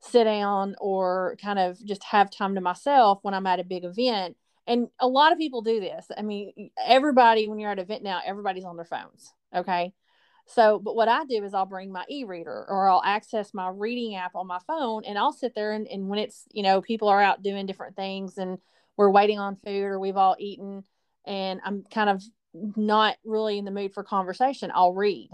sit 0.00 0.24
down 0.24 0.76
or 0.78 1.36
kind 1.42 1.58
of 1.58 1.82
just 1.84 2.04
have 2.04 2.30
time 2.30 2.54
to 2.54 2.60
myself 2.60 3.18
when 3.22 3.34
I'm 3.34 3.46
at 3.46 3.60
a 3.60 3.64
big 3.64 3.84
event. 3.84 4.36
And 4.66 4.88
a 4.98 5.06
lot 5.06 5.32
of 5.32 5.38
people 5.38 5.62
do 5.62 5.80
this. 5.80 6.06
I 6.16 6.22
mean, 6.22 6.70
everybody, 6.84 7.48
when 7.48 7.58
you're 7.58 7.70
at 7.70 7.78
an 7.78 7.84
event 7.84 8.02
now, 8.02 8.20
everybody's 8.24 8.64
on 8.64 8.76
their 8.76 8.84
phones. 8.84 9.32
Okay. 9.54 9.92
So, 10.46 10.78
but 10.78 10.94
what 10.94 11.08
I 11.08 11.24
do 11.24 11.42
is 11.44 11.54
I'll 11.54 11.66
bring 11.66 11.92
my 11.92 12.04
e-reader 12.08 12.66
or 12.68 12.88
I'll 12.88 13.02
access 13.04 13.52
my 13.52 13.68
reading 13.68 14.14
app 14.14 14.36
on 14.36 14.46
my 14.46 14.60
phone 14.66 15.04
and 15.04 15.18
I'll 15.18 15.32
sit 15.32 15.54
there 15.54 15.72
and, 15.72 15.88
and 15.88 16.08
when 16.08 16.20
it's, 16.20 16.46
you 16.52 16.62
know, 16.62 16.80
people 16.80 17.08
are 17.08 17.20
out 17.20 17.42
doing 17.42 17.66
different 17.66 17.96
things 17.96 18.38
and 18.38 18.58
we're 18.96 19.10
waiting 19.10 19.40
on 19.40 19.56
food 19.56 19.82
or 19.82 19.98
we've 19.98 20.16
all 20.16 20.36
eaten 20.38 20.84
and 21.26 21.60
I'm 21.64 21.82
kind 21.90 22.10
of 22.10 22.22
not 22.54 23.16
really 23.24 23.58
in 23.58 23.64
the 23.64 23.72
mood 23.72 23.92
for 23.92 24.04
conversation, 24.04 24.70
I'll 24.72 24.94
read. 24.94 25.30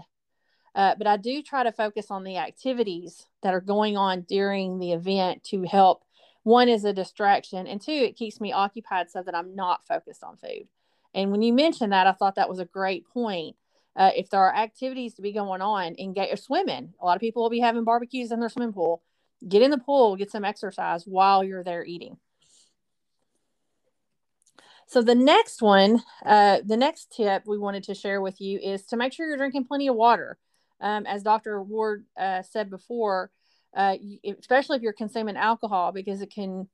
Uh, 0.75 0.95
but 0.97 1.07
I 1.07 1.17
do 1.17 1.43
try 1.43 1.63
to 1.63 1.71
focus 1.71 2.07
on 2.09 2.23
the 2.23 2.37
activities 2.37 3.27
that 3.43 3.53
are 3.53 3.61
going 3.61 3.95
on 3.95 4.21
during 4.21 4.79
the 4.79 4.93
event 4.93 5.43
to 5.45 5.63
help. 5.63 6.03
One 6.43 6.67
is 6.67 6.83
a 6.83 6.93
distraction, 6.93 7.67
and 7.67 7.79
two, 7.79 7.91
it 7.91 8.17
keeps 8.17 8.41
me 8.41 8.51
occupied 8.51 9.11
so 9.11 9.21
that 9.23 9.35
I'm 9.35 9.55
not 9.55 9.85
focused 9.87 10.23
on 10.23 10.37
food. 10.37 10.67
And 11.13 11.31
when 11.31 11.41
you 11.41 11.53
mentioned 11.53 11.93
that, 11.93 12.07
I 12.07 12.11
thought 12.11 12.35
that 12.35 12.49
was 12.49 12.59
a 12.59 12.65
great 12.65 13.07
point 13.07 13.55
uh, 13.95 14.11
if 14.15 14.29
there 14.29 14.41
are 14.41 14.55
activities 14.55 15.13
to 15.15 15.21
be 15.21 15.31
going 15.31 15.61
on, 15.61 15.95
engage 15.99 16.33
or 16.33 16.37
swimming. 16.37 16.93
A 16.99 17.05
lot 17.05 17.15
of 17.15 17.21
people 17.21 17.43
will 17.43 17.49
be 17.49 17.59
having 17.59 17.83
barbecues 17.83 18.31
in 18.31 18.39
their 18.39 18.49
swimming 18.49 18.73
pool. 18.73 19.03
Get 19.47 19.61
in 19.61 19.71
the 19.71 19.77
pool, 19.77 20.15
get 20.15 20.31
some 20.31 20.45
exercise 20.45 21.03
while 21.05 21.43
you're 21.43 21.63
there 21.63 21.85
eating. 21.85 22.17
So 24.87 25.01
the 25.01 25.15
next 25.15 25.61
one, 25.61 26.03
uh, 26.25 26.59
the 26.63 26.77
next 26.77 27.13
tip 27.15 27.43
we 27.45 27.57
wanted 27.57 27.83
to 27.85 27.95
share 27.95 28.21
with 28.21 28.39
you 28.41 28.59
is 28.59 28.85
to 28.87 28.97
make 28.97 29.13
sure 29.13 29.27
you're 29.27 29.37
drinking 29.37 29.65
plenty 29.65 29.87
of 29.87 29.95
water. 29.95 30.37
Um, 30.83 31.05
as 31.07 31.23
Dr. 31.23 31.63
Ward 31.63 32.05
uh, 32.15 32.43
said 32.43 32.69
before, 32.69 33.31
uh, 33.75 33.95
especially 34.39 34.77
if 34.77 34.83
you're 34.83 34.93
consuming 34.93 35.37
alcohol, 35.37 35.91
because 35.91 36.21
it 36.21 36.31
can 36.31 36.67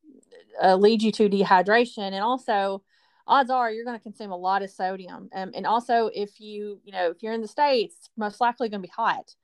uh, 0.62 0.76
lead 0.76 1.02
you 1.02 1.12
to 1.14 1.30
dehydration 1.30 2.12
and 2.12 2.22
also 2.22 2.84
odds 3.28 3.52
are 3.52 3.72
you're 3.72 3.86
going 3.86 3.98
to 3.98 4.04
consume 4.04 4.32
a 4.32 4.38
lot 4.38 4.64
of 4.64 4.72
sodium. 4.72 5.30
Um, 5.34 5.52
and 5.54 5.66
also, 5.66 6.10
if 6.14 6.40
you, 6.42 6.82
you 6.84 6.92
know, 6.92 7.12
if 7.12 7.22
you're 7.22 7.34
in 7.34 7.42
the 7.42 7.48
States, 7.48 8.10
most 8.18 8.42
likely 8.42 8.68
going 8.68 8.82
to 8.82 8.88
be 8.88 8.94
hot. 8.94 9.36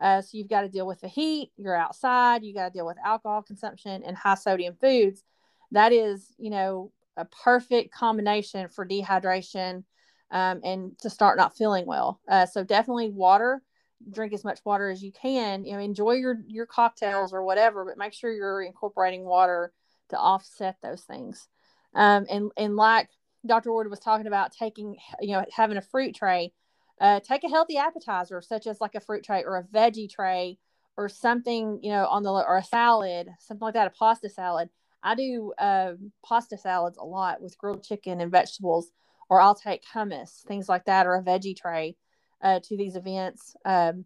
Uh, 0.00 0.20
so 0.20 0.36
you've 0.36 0.48
got 0.48 0.62
to 0.62 0.68
deal 0.68 0.86
with 0.86 1.00
the 1.00 1.08
heat, 1.08 1.52
you're 1.56 1.76
outside, 1.76 2.42
you 2.42 2.54
got 2.54 2.68
to 2.68 2.72
deal 2.72 2.86
with 2.86 2.96
alcohol 3.04 3.42
consumption 3.42 4.02
and 4.04 4.16
high 4.16 4.34
sodium 4.34 4.74
foods. 4.80 5.22
That 5.70 5.92
is, 5.92 6.34
you 6.38 6.50
know, 6.50 6.92
a 7.16 7.24
perfect 7.24 7.94
combination 7.94 8.68
for 8.68 8.86
dehydration 8.86 9.84
um, 10.30 10.60
and 10.64 10.98
to 11.00 11.10
start 11.10 11.38
not 11.38 11.56
feeling 11.56 11.86
well. 11.86 12.20
Uh, 12.28 12.46
so 12.46 12.64
definitely 12.64 13.10
water, 13.10 13.62
drink 14.10 14.32
as 14.32 14.44
much 14.44 14.60
water 14.64 14.90
as 14.90 15.02
you 15.02 15.12
can. 15.12 15.64
You 15.64 15.74
know, 15.74 15.78
enjoy 15.80 16.12
your 16.12 16.38
your 16.46 16.66
cocktails 16.66 17.32
or 17.32 17.42
whatever, 17.42 17.84
but 17.84 17.98
make 17.98 18.12
sure 18.12 18.32
you're 18.32 18.62
incorporating 18.62 19.24
water 19.24 19.72
to 20.10 20.18
offset 20.18 20.76
those 20.82 21.02
things. 21.02 21.48
Um, 21.94 22.26
and 22.30 22.50
and 22.56 22.76
like 22.76 23.08
Dr. 23.46 23.72
Ward 23.72 23.90
was 23.90 24.00
talking 24.00 24.26
about 24.26 24.52
taking, 24.52 24.96
you 25.20 25.32
know, 25.32 25.44
having 25.52 25.76
a 25.76 25.82
fruit 25.82 26.14
tray. 26.14 26.52
Uh, 26.98 27.20
take 27.20 27.44
a 27.44 27.48
healthy 27.48 27.76
appetizer, 27.76 28.40
such 28.40 28.66
as 28.66 28.80
like 28.80 28.94
a 28.94 29.00
fruit 29.00 29.22
tray 29.22 29.44
or 29.44 29.56
a 29.58 29.64
veggie 29.64 30.10
tray 30.10 30.58
or 30.96 31.10
something, 31.10 31.78
you 31.82 31.90
know, 31.90 32.06
on 32.06 32.22
the 32.22 32.30
or 32.30 32.56
a 32.56 32.64
salad, 32.64 33.28
something 33.38 33.64
like 33.64 33.74
that, 33.74 33.86
a 33.86 33.90
pasta 33.90 34.30
salad. 34.30 34.70
I 35.02 35.14
do 35.14 35.52
uh, 35.58 35.92
pasta 36.24 36.56
salads 36.56 36.96
a 36.96 37.04
lot 37.04 37.42
with 37.42 37.58
grilled 37.58 37.84
chicken 37.84 38.20
and 38.20 38.30
vegetables, 38.30 38.90
or 39.28 39.42
I'll 39.42 39.54
take 39.54 39.84
hummus, 39.94 40.42
things 40.46 40.70
like 40.70 40.86
that, 40.86 41.06
or 41.06 41.14
a 41.14 41.22
veggie 41.22 41.56
tray 41.56 41.96
uh, 42.42 42.60
to 42.64 42.76
these 42.76 42.96
events, 42.96 43.56
um, 43.64 44.04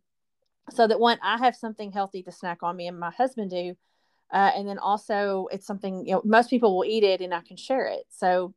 so 0.71 0.87
that 0.87 1.01
one 1.01 1.19
I 1.23 1.39
have 1.39 1.57
something 1.57 1.93
healthy 1.93 2.23
to 2.23 2.33
snack 2.33 2.63
on. 2.63 2.77
Me 2.77 2.87
and 2.87 2.99
my 2.99 3.11
husband 3.11 3.51
do, 3.51 3.75
uh, 4.33 4.51
and 4.55 4.69
then 4.69 4.79
also 4.79 5.49
it's 5.53 5.67
something 5.67 6.07
you 6.07 6.15
know 6.15 6.23
most 6.25 6.51
people 6.51 6.77
will 6.77 6.85
eat 6.85 7.05
it, 7.05 7.21
and 7.21 7.35
I 7.35 7.41
can 7.41 7.57
share 7.57 7.87
it. 7.87 8.05
So 8.11 8.55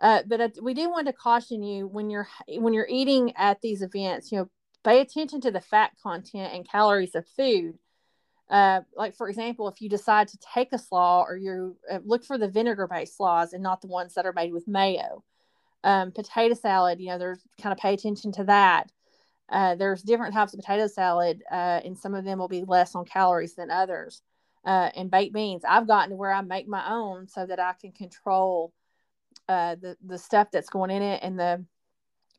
uh, 0.00 0.22
but 0.26 0.56
we 0.62 0.72
do 0.72 0.90
want 0.90 1.06
to 1.06 1.12
caution 1.12 1.62
you 1.62 1.86
when 1.86 2.08
you're 2.08 2.28
when 2.48 2.72
you're 2.72 2.88
eating 2.88 3.36
at 3.36 3.60
these 3.60 3.82
events, 3.82 4.32
you 4.32 4.38
know, 4.38 4.50
pay 4.82 5.00
attention 5.00 5.40
to 5.42 5.50
the 5.50 5.60
fat 5.60 5.92
content 6.02 6.54
and 6.54 6.68
calories 6.68 7.14
of 7.14 7.26
food. 7.36 7.78
Uh, 8.48 8.80
like 8.96 9.14
for 9.14 9.28
example, 9.28 9.68
if 9.68 9.80
you 9.80 9.88
decide 9.88 10.26
to 10.28 10.38
take 10.54 10.72
a 10.72 10.78
slaw 10.78 11.22
or 11.22 11.36
you 11.36 11.76
uh, 11.90 11.98
look 12.04 12.24
for 12.24 12.38
the 12.38 12.48
vinegar 12.48 12.88
based 12.90 13.16
slaws 13.16 13.52
and 13.52 13.62
not 13.62 13.82
the 13.82 13.86
ones 13.86 14.14
that 14.14 14.26
are 14.26 14.32
made 14.32 14.52
with 14.52 14.66
mayo. 14.66 15.22
Um, 15.82 16.12
potato 16.12 16.54
salad, 16.54 17.00
you 17.00 17.08
know, 17.08 17.18
there's 17.18 17.40
kind 17.60 17.72
of 17.72 17.78
pay 17.78 17.94
attention 17.94 18.32
to 18.32 18.44
that. 18.44 18.90
Uh, 19.50 19.74
there's 19.74 20.02
different 20.02 20.34
types 20.34 20.54
of 20.54 20.60
potato 20.60 20.86
salad, 20.86 21.42
uh, 21.50 21.80
and 21.84 21.98
some 21.98 22.14
of 22.14 22.24
them 22.24 22.38
will 22.38 22.48
be 22.48 22.64
less 22.64 22.94
on 22.94 23.04
calories 23.04 23.54
than 23.54 23.70
others. 23.70 24.22
Uh, 24.64 24.90
and 24.94 25.10
baked 25.10 25.32
beans, 25.32 25.62
I've 25.66 25.86
gotten 25.86 26.10
to 26.10 26.16
where 26.16 26.32
I 26.32 26.42
make 26.42 26.68
my 26.68 26.92
own 26.92 27.26
so 27.28 27.46
that 27.46 27.58
I 27.58 27.72
can 27.80 27.92
control 27.92 28.72
uh, 29.48 29.74
the 29.80 29.96
the 30.04 30.18
stuff 30.18 30.48
that's 30.52 30.68
going 30.68 30.90
in 30.90 31.02
it 31.02 31.20
and 31.22 31.38
the 31.38 31.64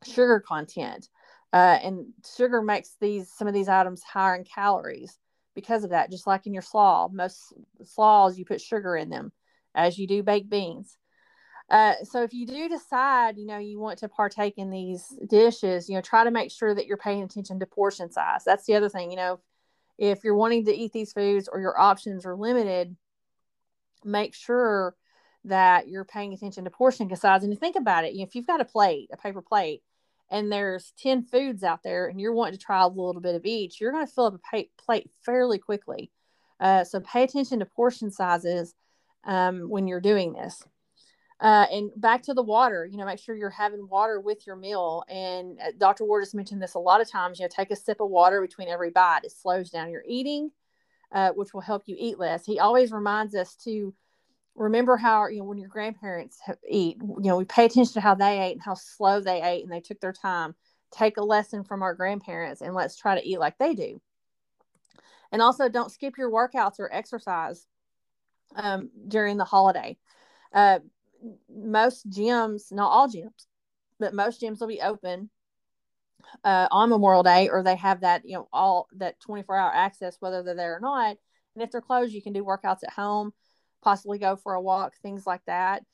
sugar 0.04 0.40
content. 0.40 1.08
Uh, 1.52 1.78
and 1.82 2.06
sugar 2.36 2.62
makes 2.62 2.96
these 3.00 3.30
some 3.30 3.48
of 3.48 3.54
these 3.54 3.68
items 3.68 4.02
higher 4.02 4.36
in 4.36 4.44
calories 4.44 5.18
because 5.54 5.84
of 5.84 5.90
that. 5.90 6.10
Just 6.10 6.26
like 6.26 6.46
in 6.46 6.54
your 6.54 6.62
slaw, 6.62 7.08
most 7.12 7.52
slaws 7.84 8.38
you 8.38 8.44
put 8.44 8.60
sugar 8.60 8.96
in 8.96 9.10
them, 9.10 9.32
as 9.74 9.98
you 9.98 10.06
do 10.06 10.22
baked 10.22 10.48
beans. 10.48 10.96
Uh, 11.70 11.94
so 12.04 12.22
if 12.22 12.32
you 12.32 12.46
do 12.46 12.68
decide, 12.68 13.38
you 13.38 13.46
know, 13.46 13.58
you 13.58 13.78
want 13.78 13.98
to 13.98 14.08
partake 14.08 14.54
in 14.58 14.70
these 14.70 15.06
dishes, 15.28 15.88
you 15.88 15.94
know, 15.94 16.00
try 16.00 16.24
to 16.24 16.30
make 16.30 16.50
sure 16.50 16.74
that 16.74 16.86
you're 16.86 16.96
paying 16.96 17.22
attention 17.22 17.58
to 17.60 17.66
portion 17.66 18.10
size. 18.10 18.44
That's 18.44 18.66
the 18.66 18.74
other 18.74 18.88
thing, 18.88 19.10
you 19.10 19.16
know, 19.16 19.40
if 19.98 20.24
you're 20.24 20.34
wanting 20.34 20.64
to 20.66 20.74
eat 20.74 20.92
these 20.92 21.12
foods 21.12 21.48
or 21.48 21.60
your 21.60 21.78
options 21.78 22.26
are 22.26 22.34
limited, 22.34 22.96
make 24.04 24.34
sure 24.34 24.96
that 25.44 25.88
you're 25.88 26.04
paying 26.04 26.32
attention 26.32 26.64
to 26.64 26.70
portion 26.70 27.14
size. 27.14 27.42
And 27.42 27.52
you 27.52 27.58
think 27.58 27.76
about 27.76 28.04
it, 28.04 28.12
you 28.12 28.18
know, 28.18 28.24
if 28.24 28.34
you've 28.34 28.46
got 28.46 28.60
a 28.60 28.64
plate, 28.64 29.10
a 29.12 29.16
paper 29.16 29.42
plate, 29.42 29.82
and 30.30 30.50
there's 30.50 30.92
10 30.98 31.24
foods 31.24 31.62
out 31.62 31.82
there 31.82 32.06
and 32.06 32.20
you're 32.20 32.32
wanting 32.32 32.54
to 32.54 32.64
try 32.64 32.82
a 32.82 32.88
little 32.88 33.20
bit 33.20 33.34
of 33.34 33.44
each, 33.44 33.80
you're 33.80 33.92
going 33.92 34.06
to 34.06 34.12
fill 34.12 34.26
up 34.26 34.40
a 34.54 34.66
plate 34.78 35.10
fairly 35.24 35.58
quickly. 35.58 36.10
Uh, 36.58 36.84
so 36.84 37.00
pay 37.00 37.22
attention 37.22 37.58
to 37.58 37.66
portion 37.66 38.10
sizes 38.10 38.74
um, 39.24 39.68
when 39.68 39.86
you're 39.86 40.00
doing 40.00 40.32
this. 40.32 40.62
Uh, 41.42 41.66
and 41.72 41.90
back 41.96 42.22
to 42.22 42.34
the 42.34 42.42
water, 42.42 42.86
you 42.86 42.96
know, 42.96 43.04
make 43.04 43.18
sure 43.18 43.34
you're 43.34 43.50
having 43.50 43.88
water 43.88 44.20
with 44.20 44.46
your 44.46 44.54
meal. 44.54 45.02
And 45.08 45.58
uh, 45.60 45.72
Dr. 45.76 46.04
Ward 46.04 46.22
has 46.22 46.34
mentioned 46.34 46.62
this 46.62 46.74
a 46.74 46.78
lot 46.78 47.00
of 47.00 47.10
times. 47.10 47.40
You 47.40 47.44
know, 47.44 47.50
take 47.50 47.72
a 47.72 47.76
sip 47.76 48.00
of 48.00 48.10
water 48.10 48.40
between 48.40 48.68
every 48.68 48.90
bite. 48.90 49.24
It 49.24 49.32
slows 49.32 49.68
down 49.68 49.90
your 49.90 50.04
eating, 50.06 50.52
uh, 51.10 51.30
which 51.30 51.52
will 51.52 51.60
help 51.60 51.82
you 51.86 51.96
eat 51.98 52.20
less. 52.20 52.46
He 52.46 52.60
always 52.60 52.92
reminds 52.92 53.34
us 53.34 53.56
to 53.64 53.92
remember 54.54 54.96
how 54.96 55.26
you 55.26 55.38
know 55.38 55.44
when 55.44 55.58
your 55.58 55.68
grandparents 55.68 56.38
eat 56.68 56.98
you 57.00 57.30
know 57.30 57.38
we 57.38 57.44
pay 57.44 57.64
attention 57.64 57.94
to 57.94 58.00
how 58.02 58.14
they 58.14 58.38
ate 58.38 58.52
and 58.52 58.62
how 58.62 58.74
slow 58.74 59.18
they 59.18 59.42
ate 59.42 59.62
and 59.62 59.72
they 59.72 59.80
took 59.80 59.98
their 60.00 60.12
time 60.12 60.54
take 60.90 61.16
a 61.16 61.22
lesson 61.22 61.64
from 61.64 61.82
our 61.82 61.94
grandparents 61.94 62.60
and 62.60 62.74
let's 62.74 62.94
try 62.94 63.14
to 63.18 63.26
eat 63.26 63.40
like 63.40 63.56
they 63.56 63.74
do 63.74 63.98
and 65.32 65.40
also 65.40 65.70
don't 65.70 65.90
skip 65.90 66.18
your 66.18 66.30
workouts 66.30 66.78
or 66.78 66.92
exercise 66.92 67.66
um, 68.54 68.90
during 69.08 69.38
the 69.38 69.44
holiday 69.44 69.96
uh, 70.52 70.78
most 71.48 72.08
gyms 72.10 72.72
not 72.72 72.90
all 72.90 73.08
gyms 73.08 73.46
but 73.98 74.14
most 74.14 74.40
gyms 74.40 74.60
will 74.60 74.68
be 74.68 74.80
open 74.80 75.30
uh, 76.44 76.68
on 76.70 76.88
memorial 76.88 77.22
day 77.22 77.48
or 77.48 77.62
they 77.62 77.76
have 77.76 78.00
that 78.00 78.22
you 78.24 78.34
know 78.34 78.48
all 78.52 78.88
that 78.92 79.20
24 79.20 79.56
hour 79.56 79.72
access 79.74 80.16
whether 80.20 80.42
they're 80.42 80.54
there 80.54 80.76
or 80.76 80.80
not 80.80 81.16
and 81.54 81.62
if 81.62 81.70
they're 81.70 81.80
closed 81.80 82.12
you 82.12 82.22
can 82.22 82.32
do 82.32 82.44
workouts 82.44 82.82
at 82.84 82.92
home 82.92 83.32
possibly 83.82 84.18
go 84.18 84.36
for 84.36 84.54
a 84.54 84.60
walk, 84.60 84.94
things 85.02 85.26
like 85.26 85.42
that. 85.46 85.84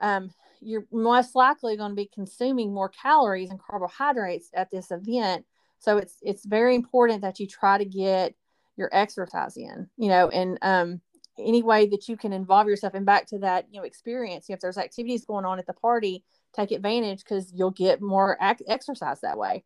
Um, 0.00 0.30
you're 0.60 0.86
most 0.90 1.34
likely 1.34 1.76
going 1.76 1.90
to 1.90 1.96
be 1.96 2.10
consuming 2.12 2.72
more 2.72 2.88
calories 2.88 3.50
and 3.50 3.60
carbohydrates 3.60 4.48
at 4.54 4.70
this 4.70 4.90
event. 4.90 5.44
So 5.78 5.98
it's 5.98 6.16
it's 6.22 6.46
very 6.46 6.74
important 6.74 7.22
that 7.22 7.38
you 7.38 7.46
try 7.46 7.76
to 7.76 7.84
get 7.84 8.34
your 8.76 8.88
exercise 8.92 9.56
in, 9.56 9.88
you 9.98 10.08
know, 10.08 10.28
and 10.30 10.58
um, 10.62 11.00
any 11.38 11.62
way 11.62 11.86
that 11.86 12.08
you 12.08 12.16
can 12.16 12.32
involve 12.32 12.68
yourself 12.68 12.94
and 12.94 13.06
back 13.06 13.26
to 13.28 13.38
that, 13.38 13.66
you 13.70 13.80
know, 13.80 13.86
experience. 13.86 14.46
If 14.48 14.60
there's 14.60 14.78
activities 14.78 15.24
going 15.24 15.44
on 15.44 15.58
at 15.58 15.66
the 15.66 15.72
party, 15.72 16.24
take 16.54 16.70
advantage 16.70 17.24
because 17.24 17.52
you'll 17.54 17.70
get 17.70 18.00
more 18.00 18.38
ac- 18.40 18.64
exercise 18.68 19.20
that 19.20 19.38
way. 19.38 19.64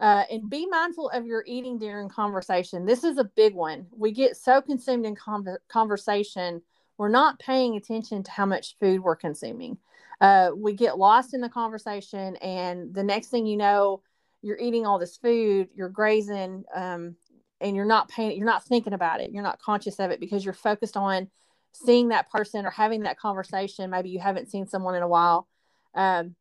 Uh, 0.00 0.24
and 0.30 0.50
be 0.50 0.66
mindful 0.66 1.08
of 1.10 1.24
your 1.24 1.44
eating 1.46 1.78
during 1.78 2.08
conversation. 2.08 2.84
This 2.84 3.04
is 3.04 3.16
a 3.16 3.24
big 3.24 3.54
one. 3.54 3.86
We 3.96 4.12
get 4.12 4.36
so 4.36 4.60
consumed 4.60 5.06
in 5.06 5.14
con- 5.14 5.56
conversation, 5.68 6.62
we're 6.98 7.08
not 7.08 7.38
paying 7.38 7.76
attention 7.76 8.22
to 8.22 8.30
how 8.30 8.46
much 8.46 8.76
food 8.78 9.02
we're 9.02 9.16
consuming. 9.16 9.78
Uh, 10.20 10.50
we 10.56 10.72
get 10.72 10.98
lost 10.98 11.34
in 11.34 11.40
the 11.40 11.48
conversation, 11.48 12.36
and 12.36 12.94
the 12.94 13.02
next 13.02 13.28
thing 13.28 13.46
you 13.46 13.56
know, 13.56 14.02
you're 14.42 14.58
eating 14.58 14.84
all 14.84 14.98
this 14.98 15.16
food, 15.16 15.68
you're 15.74 15.88
grazing, 15.88 16.64
um, 16.74 17.16
and 17.60 17.76
you're 17.76 17.84
not 17.84 18.08
paying, 18.08 18.36
you're 18.36 18.46
not 18.46 18.64
thinking 18.64 18.92
about 18.92 19.20
it, 19.20 19.30
you're 19.32 19.42
not 19.42 19.60
conscious 19.60 19.98
of 19.98 20.10
it 20.10 20.20
because 20.20 20.44
you're 20.44 20.54
focused 20.54 20.96
on 20.96 21.28
seeing 21.72 22.08
that 22.08 22.30
person 22.30 22.66
or 22.66 22.70
having 22.70 23.02
that 23.02 23.18
conversation. 23.18 23.90
Maybe 23.90 24.10
you 24.10 24.20
haven't 24.20 24.50
seen 24.50 24.66
someone 24.66 24.94
in 24.94 25.02
a 25.02 25.08
while. 25.08 25.48
Um, 25.94 26.36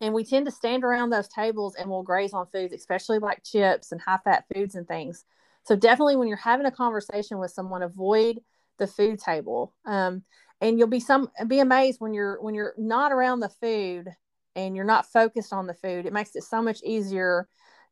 and 0.00 0.12
we 0.14 0.24
tend 0.24 0.46
to 0.46 0.52
stand 0.52 0.82
around 0.82 1.10
those 1.10 1.28
tables 1.28 1.76
and 1.76 1.88
we'll 1.88 2.02
graze 2.02 2.32
on 2.32 2.46
foods, 2.46 2.72
especially 2.72 3.20
like 3.20 3.44
chips 3.44 3.92
and 3.92 4.00
high 4.00 4.18
fat 4.24 4.44
foods 4.52 4.74
and 4.74 4.86
things. 4.86 5.24
So 5.64 5.76
definitely 5.76 6.16
when 6.16 6.26
you're 6.26 6.36
having 6.36 6.66
a 6.66 6.72
conversation 6.72 7.38
with 7.38 7.52
someone, 7.52 7.82
avoid 7.82 8.40
the 8.78 8.88
food 8.88 9.20
table. 9.20 9.72
Um, 9.86 10.24
and 10.60 10.78
you'll 10.78 10.88
be 10.88 11.00
some 11.00 11.30
be 11.46 11.60
amazed 11.60 12.00
when 12.00 12.14
you're 12.14 12.40
when 12.40 12.54
you're 12.54 12.74
not 12.76 13.12
around 13.12 13.40
the 13.40 13.48
food 13.48 14.08
and 14.56 14.76
you're 14.76 14.84
not 14.84 15.06
focused 15.06 15.52
on 15.52 15.66
the 15.66 15.74
food. 15.74 16.06
It 16.06 16.12
makes 16.12 16.34
it 16.34 16.44
so 16.44 16.62
much 16.62 16.82
easier 16.82 17.48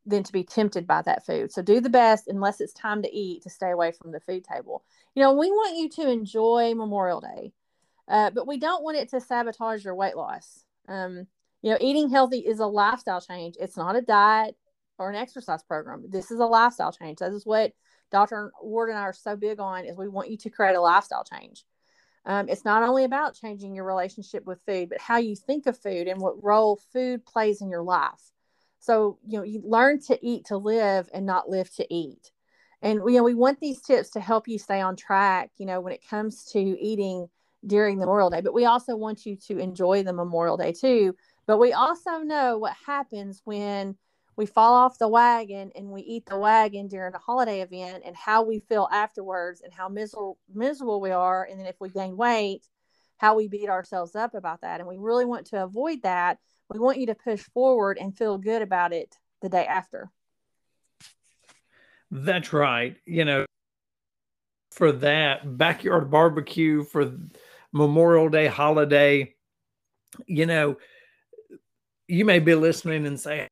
than 0.07 0.23
to 0.23 0.33
be 0.33 0.45
tempted 0.45 0.87
by 0.87 1.03
that 1.03 1.27
food. 1.27 1.53
So 1.53 1.63
do 1.63 1.81
the 1.81 1.91
best 1.91 2.29
unless 2.29 2.61
it's 2.61 2.73
time 2.73 3.03
to 3.03 3.15
eat 3.15 3.43
to 3.43 3.51
stay 3.51 3.71
away 3.71 3.93
from 3.93 4.13
the 4.13 4.21
food 4.21 4.45
table. 4.45 4.83
You 5.15 5.23
know, 5.23 5.33
we 5.33 5.51
want 5.51 5.77
you 5.77 5.89
to 6.03 6.11
enjoy 6.11 6.75
Memorial 6.75 7.21
Day, 7.21 7.53
uh, 8.09 8.31
but 8.31 8.47
we 8.47 8.59
don't 8.59 8.83
want 8.83 8.97
it 8.97 9.11
to 9.11 9.21
sabotage 9.21 9.85
your 9.85 9.95
weight 9.95 10.17
loss. 10.17 10.65
Um, 10.89 11.27
you 11.63 11.71
know, 11.71 11.79
eating 11.81 12.09
healthy 12.09 12.39
is 12.39 12.61
a 12.61 12.67
lifestyle 12.67 13.21
change. 13.21 13.57
It's 13.61 13.77
not 13.77 13.97
a 13.97 14.01
diet 14.01 14.57
or 14.99 15.11
an 15.11 15.17
exercise 15.17 15.63
program. 15.63 16.05
This 16.09 16.31
is 16.31 16.41
a 16.41 16.47
lifestyle 16.47 16.93
change. 16.93 17.19
That 17.19 17.33
is 17.33 17.45
what 17.45 17.73
Dr. 18.11 18.53
Ward 18.63 18.91
and 18.91 18.99
I 18.99 19.03
are 19.03 19.13
so 19.13 19.37
big 19.37 19.61
on 19.61 19.85
is 19.85 19.97
we 19.97 20.09
want 20.09 20.31
you 20.31 20.37
to 20.39 20.51
create 20.51 20.77
a 20.77 20.81
lifestyle 20.81 21.25
change. 21.25 21.65
Um, 22.27 22.49
it's 22.49 22.65
not 22.65 22.83
only 22.83 23.05
about 23.05 23.35
changing 23.35 23.75
your 23.75 23.85
relationship 23.85 24.45
with 24.45 24.61
food, 24.67 24.91
but 24.91 25.01
how 25.01 25.17
you 25.17 25.37
think 25.37 25.67
of 25.67 25.79
food 25.79 26.07
and 26.07 26.21
what 26.21 26.43
role 26.43 26.81
food 26.93 27.25
plays 27.25 27.63
in 27.63 27.71
your 27.71 27.83
life. 27.83 28.21
So, 28.81 29.19
you 29.27 29.39
know, 29.39 29.45
you 29.45 29.63
learn 29.65 30.01
to 30.03 30.19
eat 30.27 30.47
to 30.47 30.57
live 30.57 31.09
and 31.15 31.27
not 31.27 31.49
live 31.49 31.73
to 31.77 31.95
eat. 31.95 32.33
And, 32.83 33.01
you 33.07 33.19
know, 33.19 33.23
we 33.23 33.35
want 33.35 33.61
these 33.61 33.81
tips 33.83 34.11
to 34.11 34.21
help 34.21 34.49
you 34.49 34.59
stay 34.59 34.81
on 34.81 34.97
track, 34.97 35.51
you 35.59 35.67
know, 35.67 35.81
when 35.81 35.93
it 35.93 36.07
comes 36.09 36.45
to 36.53 36.59
eating 36.59 37.29
during 37.67 37.99
the 37.99 38.07
Memorial 38.07 38.31
Day. 38.31 38.41
But 38.41 38.55
we 38.55 38.65
also 38.65 38.97
want 38.97 39.27
you 39.27 39.37
to 39.49 39.59
enjoy 39.59 40.03
the 40.03 40.15
Memorial 40.15 40.57
Day 40.57 40.73
too. 40.73 41.15
But 41.47 41.59
we 41.59 41.73
also 41.73 42.19
know 42.19 42.57
what 42.59 42.75
happens 42.87 43.43
when 43.45 43.97
we 44.37 44.47
fall 44.47 44.75
off 44.75 44.99
the 44.99 45.09
wagon 45.09 45.71
and 45.75 45.91
we 45.91 46.01
eat 46.01 46.25
the 46.25 46.39
wagon 46.39 46.89
during 46.89 47.15
a 47.15 47.19
holiday 47.19 47.61
event 47.61 48.03
and 48.07 48.17
how 48.17 48.43
we 48.43 48.61
feel 48.61 48.89
afterwards 48.91 49.61
and 49.61 49.73
how 49.73 49.89
miserable 49.89 50.39
miserable 50.55 50.99
we 50.99 51.11
are 51.11 51.45
and 51.45 51.61
then 51.61 51.67
if 51.67 51.77
we 51.79 51.91
gain 51.91 52.17
weight 52.17 52.67
how 53.21 53.37
we 53.37 53.49
beat 53.49 53.69
ourselves 53.69 54.17
up 54.17 54.35
about 54.35 54.63
that 54.63 54.81
and 54.81 54.89
we 54.89 54.97
really 54.97 55.27
want 55.27 55.47
to 55.47 55.63
avoid 55.63 56.01
that 56.03 56.39
we 56.73 56.79
want 56.79 56.99
you 56.99 57.07
to 57.07 57.15
push 57.15 57.43
forward 57.53 57.99
and 58.01 58.17
feel 58.17 58.39
good 58.39 58.63
about 58.63 58.95
it 58.95 59.15
the 59.43 59.49
day 59.51 59.67
after. 59.67 60.11
That's 62.11 62.53
right. 62.53 62.97
You 63.05 63.27
know 63.27 63.45
for 64.73 64.93
that 64.93 65.59
backyard 65.59 66.11
barbecue 66.11 66.83
for 66.85 67.13
memorial 67.73 68.29
day 68.29 68.47
holiday 68.47 69.35
you 70.27 70.47
know 70.47 70.77
you 72.07 72.25
may 72.25 72.39
be 72.39 72.55
listening 72.55 73.05
and 73.05 73.19
say 73.19 73.49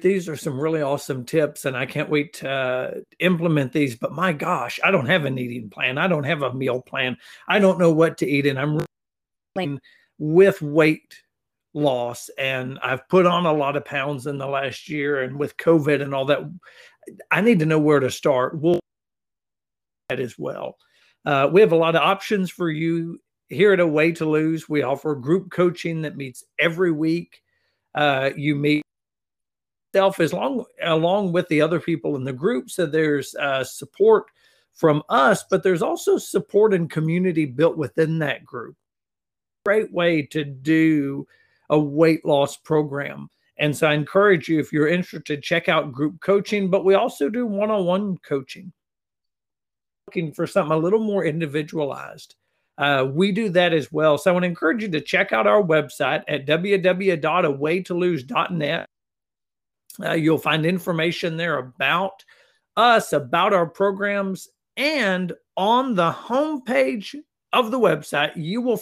these 0.00 0.28
are 0.28 0.36
some 0.36 0.58
really 0.58 0.82
awesome 0.82 1.24
tips 1.24 1.64
and 1.64 1.76
i 1.76 1.84
can't 1.84 2.08
wait 2.08 2.32
to 2.34 2.48
uh, 2.48 2.94
implement 3.20 3.72
these 3.72 3.96
but 3.96 4.12
my 4.12 4.32
gosh 4.32 4.80
i 4.84 4.90
don't 4.90 5.06
have 5.06 5.24
an 5.24 5.38
eating 5.38 5.68
plan. 5.68 5.98
I 5.98 6.08
don't 6.08 6.24
have 6.24 6.42
a 6.42 6.54
meal 6.54 6.80
plan. 6.80 7.16
I 7.48 7.58
don't 7.58 7.78
know 7.78 7.92
what 7.92 8.18
to 8.18 8.26
eat 8.26 8.46
and 8.46 8.58
i'm 8.58 8.80
really 9.56 9.78
with 10.18 10.62
weight 10.62 11.22
loss 11.74 12.30
and 12.38 12.78
i've 12.82 13.08
put 13.08 13.26
on 13.26 13.46
a 13.46 13.52
lot 13.52 13.76
of 13.76 13.84
pounds 13.84 14.26
in 14.26 14.38
the 14.38 14.46
last 14.46 14.88
year 14.88 15.22
and 15.22 15.38
with 15.38 15.56
covid 15.56 16.02
and 16.02 16.14
all 16.14 16.26
that 16.26 16.40
i 17.30 17.40
need 17.40 17.58
to 17.58 17.66
know 17.66 17.78
where 17.78 18.00
to 18.00 18.10
start. 18.10 18.60
We'll 18.60 18.80
that 20.08 20.20
as 20.20 20.38
well. 20.38 20.76
Uh, 21.24 21.48
we 21.52 21.60
have 21.60 21.72
a 21.72 21.76
lot 21.76 21.94
of 21.94 22.02
options 22.02 22.50
for 22.50 22.70
you. 22.70 23.20
Here 23.48 23.72
at 23.72 23.80
a 23.80 23.86
weigh 23.86 24.12
to 24.12 24.24
lose 24.24 24.68
we 24.68 24.82
offer 24.82 25.14
group 25.14 25.50
coaching 25.50 26.02
that 26.02 26.16
meets 26.16 26.44
every 26.58 26.90
week. 26.90 27.42
Uh, 27.94 28.30
you 28.34 28.54
meet 28.54 28.82
self 29.92 30.20
as 30.20 30.32
long 30.32 30.64
along 30.82 31.32
with 31.32 31.48
the 31.48 31.60
other 31.60 31.80
people 31.80 32.16
in 32.16 32.24
the 32.24 32.32
group. 32.32 32.70
So 32.70 32.86
there's 32.86 33.34
uh, 33.34 33.64
support 33.64 34.26
from 34.72 35.02
us, 35.08 35.44
but 35.48 35.62
there's 35.62 35.82
also 35.82 36.18
support 36.18 36.74
and 36.74 36.90
community 36.90 37.44
built 37.44 37.76
within 37.76 38.18
that 38.20 38.44
group. 38.44 38.76
Great 39.64 39.92
way 39.92 40.22
to 40.22 40.44
do 40.44 41.26
a 41.70 41.78
weight 41.78 42.24
loss 42.24 42.56
program. 42.56 43.28
And 43.58 43.76
so 43.76 43.86
I 43.86 43.94
encourage 43.94 44.48
you, 44.48 44.58
if 44.58 44.72
you're 44.72 44.88
interested, 44.88 45.40
check 45.42 45.68
out 45.68 45.92
group 45.92 46.20
coaching, 46.20 46.70
but 46.70 46.84
we 46.84 46.94
also 46.94 47.28
do 47.28 47.46
one 47.46 47.70
on 47.70 47.84
one 47.84 48.18
coaching. 48.18 48.72
Looking 50.08 50.32
for 50.32 50.46
something 50.46 50.72
a 50.72 50.76
little 50.76 51.04
more 51.04 51.24
individualized. 51.24 52.34
Uh, 52.78 53.06
we 53.12 53.30
do 53.30 53.50
that 53.50 53.74
as 53.74 53.92
well. 53.92 54.18
So 54.18 54.30
I 54.30 54.32
want 54.32 54.42
to 54.44 54.48
encourage 54.48 54.82
you 54.82 54.88
to 54.88 55.00
check 55.00 55.32
out 55.32 55.46
our 55.46 55.62
website 55.62 56.24
at 56.26 56.46
www.aweightolose.net. 56.46 58.88
Uh, 60.00 60.12
you'll 60.12 60.38
find 60.38 60.64
information 60.64 61.36
there 61.36 61.58
about 61.58 62.24
us, 62.76 63.12
about 63.12 63.52
our 63.52 63.66
programs, 63.66 64.48
and 64.76 65.32
on 65.56 65.94
the 65.94 66.10
homepage 66.10 67.14
of 67.52 67.70
the 67.70 67.78
website, 67.78 68.32
you 68.36 68.60
will 68.60 68.80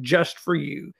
just 0.00 0.38
for 0.38 0.54
you. 0.54 0.92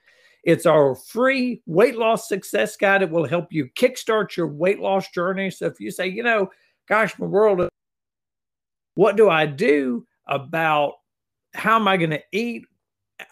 It's 0.43 0.65
our 0.65 0.95
free 0.95 1.61
weight 1.65 1.97
loss 1.97 2.27
success 2.27 2.75
guide. 2.75 3.03
It 3.03 3.11
will 3.11 3.27
help 3.27 3.51
you 3.51 3.69
kickstart 3.77 4.35
your 4.35 4.47
weight 4.47 4.79
loss 4.79 5.09
journey. 5.11 5.51
So 5.51 5.67
if 5.67 5.79
you 5.79 5.91
say, 5.91 6.07
you 6.07 6.23
know, 6.23 6.49
gosh, 6.87 7.17
my 7.19 7.27
world, 7.27 7.69
what 8.95 9.17
do 9.17 9.29
I 9.29 9.45
do 9.45 10.05
about 10.27 10.93
how 11.53 11.75
am 11.75 11.87
I 11.87 11.97
going 11.97 12.11
to 12.11 12.23
eat? 12.31 12.65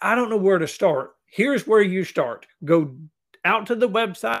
I 0.00 0.14
don't 0.14 0.30
know 0.30 0.36
where 0.36 0.58
to 0.58 0.68
start. 0.68 1.12
Here's 1.26 1.66
where 1.66 1.82
you 1.82 2.04
start. 2.04 2.46
Go 2.64 2.94
out 3.44 3.66
to 3.66 3.74
the 3.74 3.88
website 3.88 4.38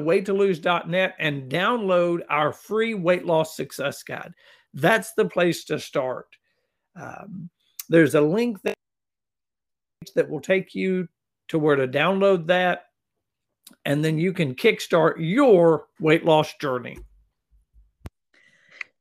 weightolose.net 0.00 1.14
and 1.18 1.50
download 1.50 2.20
our 2.28 2.52
free 2.52 2.94
weight 2.94 3.24
loss 3.24 3.56
success 3.56 4.02
guide. 4.02 4.32
That's 4.74 5.12
the 5.14 5.24
place 5.24 5.64
to 5.64 5.78
start. 5.78 6.26
Um, 6.96 7.50
there's 7.88 8.14
a 8.14 8.20
link 8.20 8.62
that, 8.62 8.74
that 10.14 10.28
will 10.28 10.40
take 10.40 10.74
you 10.74 11.08
to 11.48 11.58
where 11.58 11.76
to 11.76 11.88
download 11.88 12.46
that, 12.46 12.86
and 13.84 14.04
then 14.04 14.18
you 14.18 14.32
can 14.32 14.54
kickstart 14.54 15.14
your 15.18 15.86
weight 15.98 16.24
loss 16.24 16.54
journey. 16.60 16.98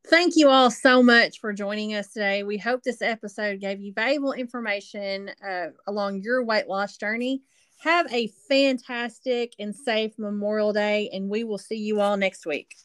Thank 0.07 0.35
you 0.35 0.49
all 0.49 0.71
so 0.71 1.03
much 1.03 1.39
for 1.39 1.53
joining 1.53 1.93
us 1.93 2.11
today. 2.11 2.41
We 2.41 2.57
hope 2.57 2.81
this 2.81 3.03
episode 3.03 3.59
gave 3.59 3.79
you 3.79 3.93
valuable 3.93 4.33
information 4.33 5.29
uh, 5.47 5.67
along 5.85 6.23
your 6.23 6.43
weight 6.43 6.67
loss 6.67 6.97
journey. 6.97 7.43
Have 7.83 8.11
a 8.13 8.27
fantastic 8.49 9.53
and 9.57 9.73
safe 9.73 10.19
Memorial 10.19 10.73
Day, 10.73 11.09
and 11.13 11.29
we 11.29 11.45
will 11.45 11.57
see 11.57 11.77
you 11.77 12.01
all 12.01 12.17
next 12.17 12.45
week. 12.45 12.75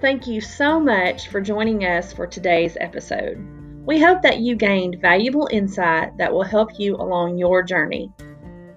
Thank 0.00 0.28
you 0.28 0.40
so 0.40 0.78
much 0.78 1.26
for 1.26 1.40
joining 1.40 1.84
us 1.84 2.12
for 2.12 2.24
today's 2.28 2.76
episode. 2.80 3.44
We 3.84 4.00
hope 4.00 4.22
that 4.22 4.38
you 4.38 4.54
gained 4.54 5.00
valuable 5.00 5.48
insight 5.50 6.16
that 6.18 6.32
will 6.32 6.44
help 6.44 6.78
you 6.78 6.94
along 6.94 7.38
your 7.38 7.64
journey. 7.64 8.12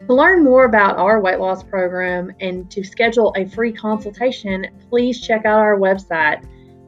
To 0.08 0.14
learn 0.16 0.44
more 0.44 0.66
about 0.66 0.98
our 0.98 1.22
weight 1.22 1.40
loss 1.40 1.62
program 1.62 2.32
and 2.40 2.72
to 2.72 2.84
schedule 2.84 3.32
a 3.38 3.46
free 3.50 3.72
consultation, 3.72 4.66
please 4.90 5.22
check 5.22 5.46
out 5.46 5.60
our 5.60 5.78
website 5.78 6.44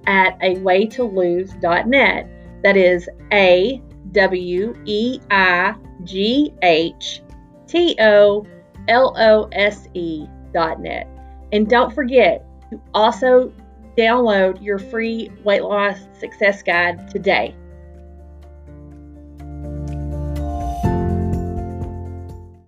at 0.07 0.39
aweightolose.net 0.39 2.33
that 2.67 2.75
is 2.75 3.07
A 3.31 3.81
W 4.11 4.75
E 4.83 5.21
I 5.31 5.73
G 6.03 6.53
H 6.61 7.21
T 7.65 7.95
O 8.01 8.45
L 8.89 9.15
O 9.17 9.47
S 9.53 9.87
E 9.93 10.27
dot 10.53 10.81
net. 10.81 11.07
And 11.53 11.69
don't 11.69 11.95
forget 11.95 12.45
to 12.69 12.81
also 12.93 13.53
download 13.97 14.61
your 14.61 14.79
free 14.79 15.31
weight 15.45 15.63
loss 15.63 15.97
success 16.19 16.61
guide 16.61 17.09
today. 17.09 17.55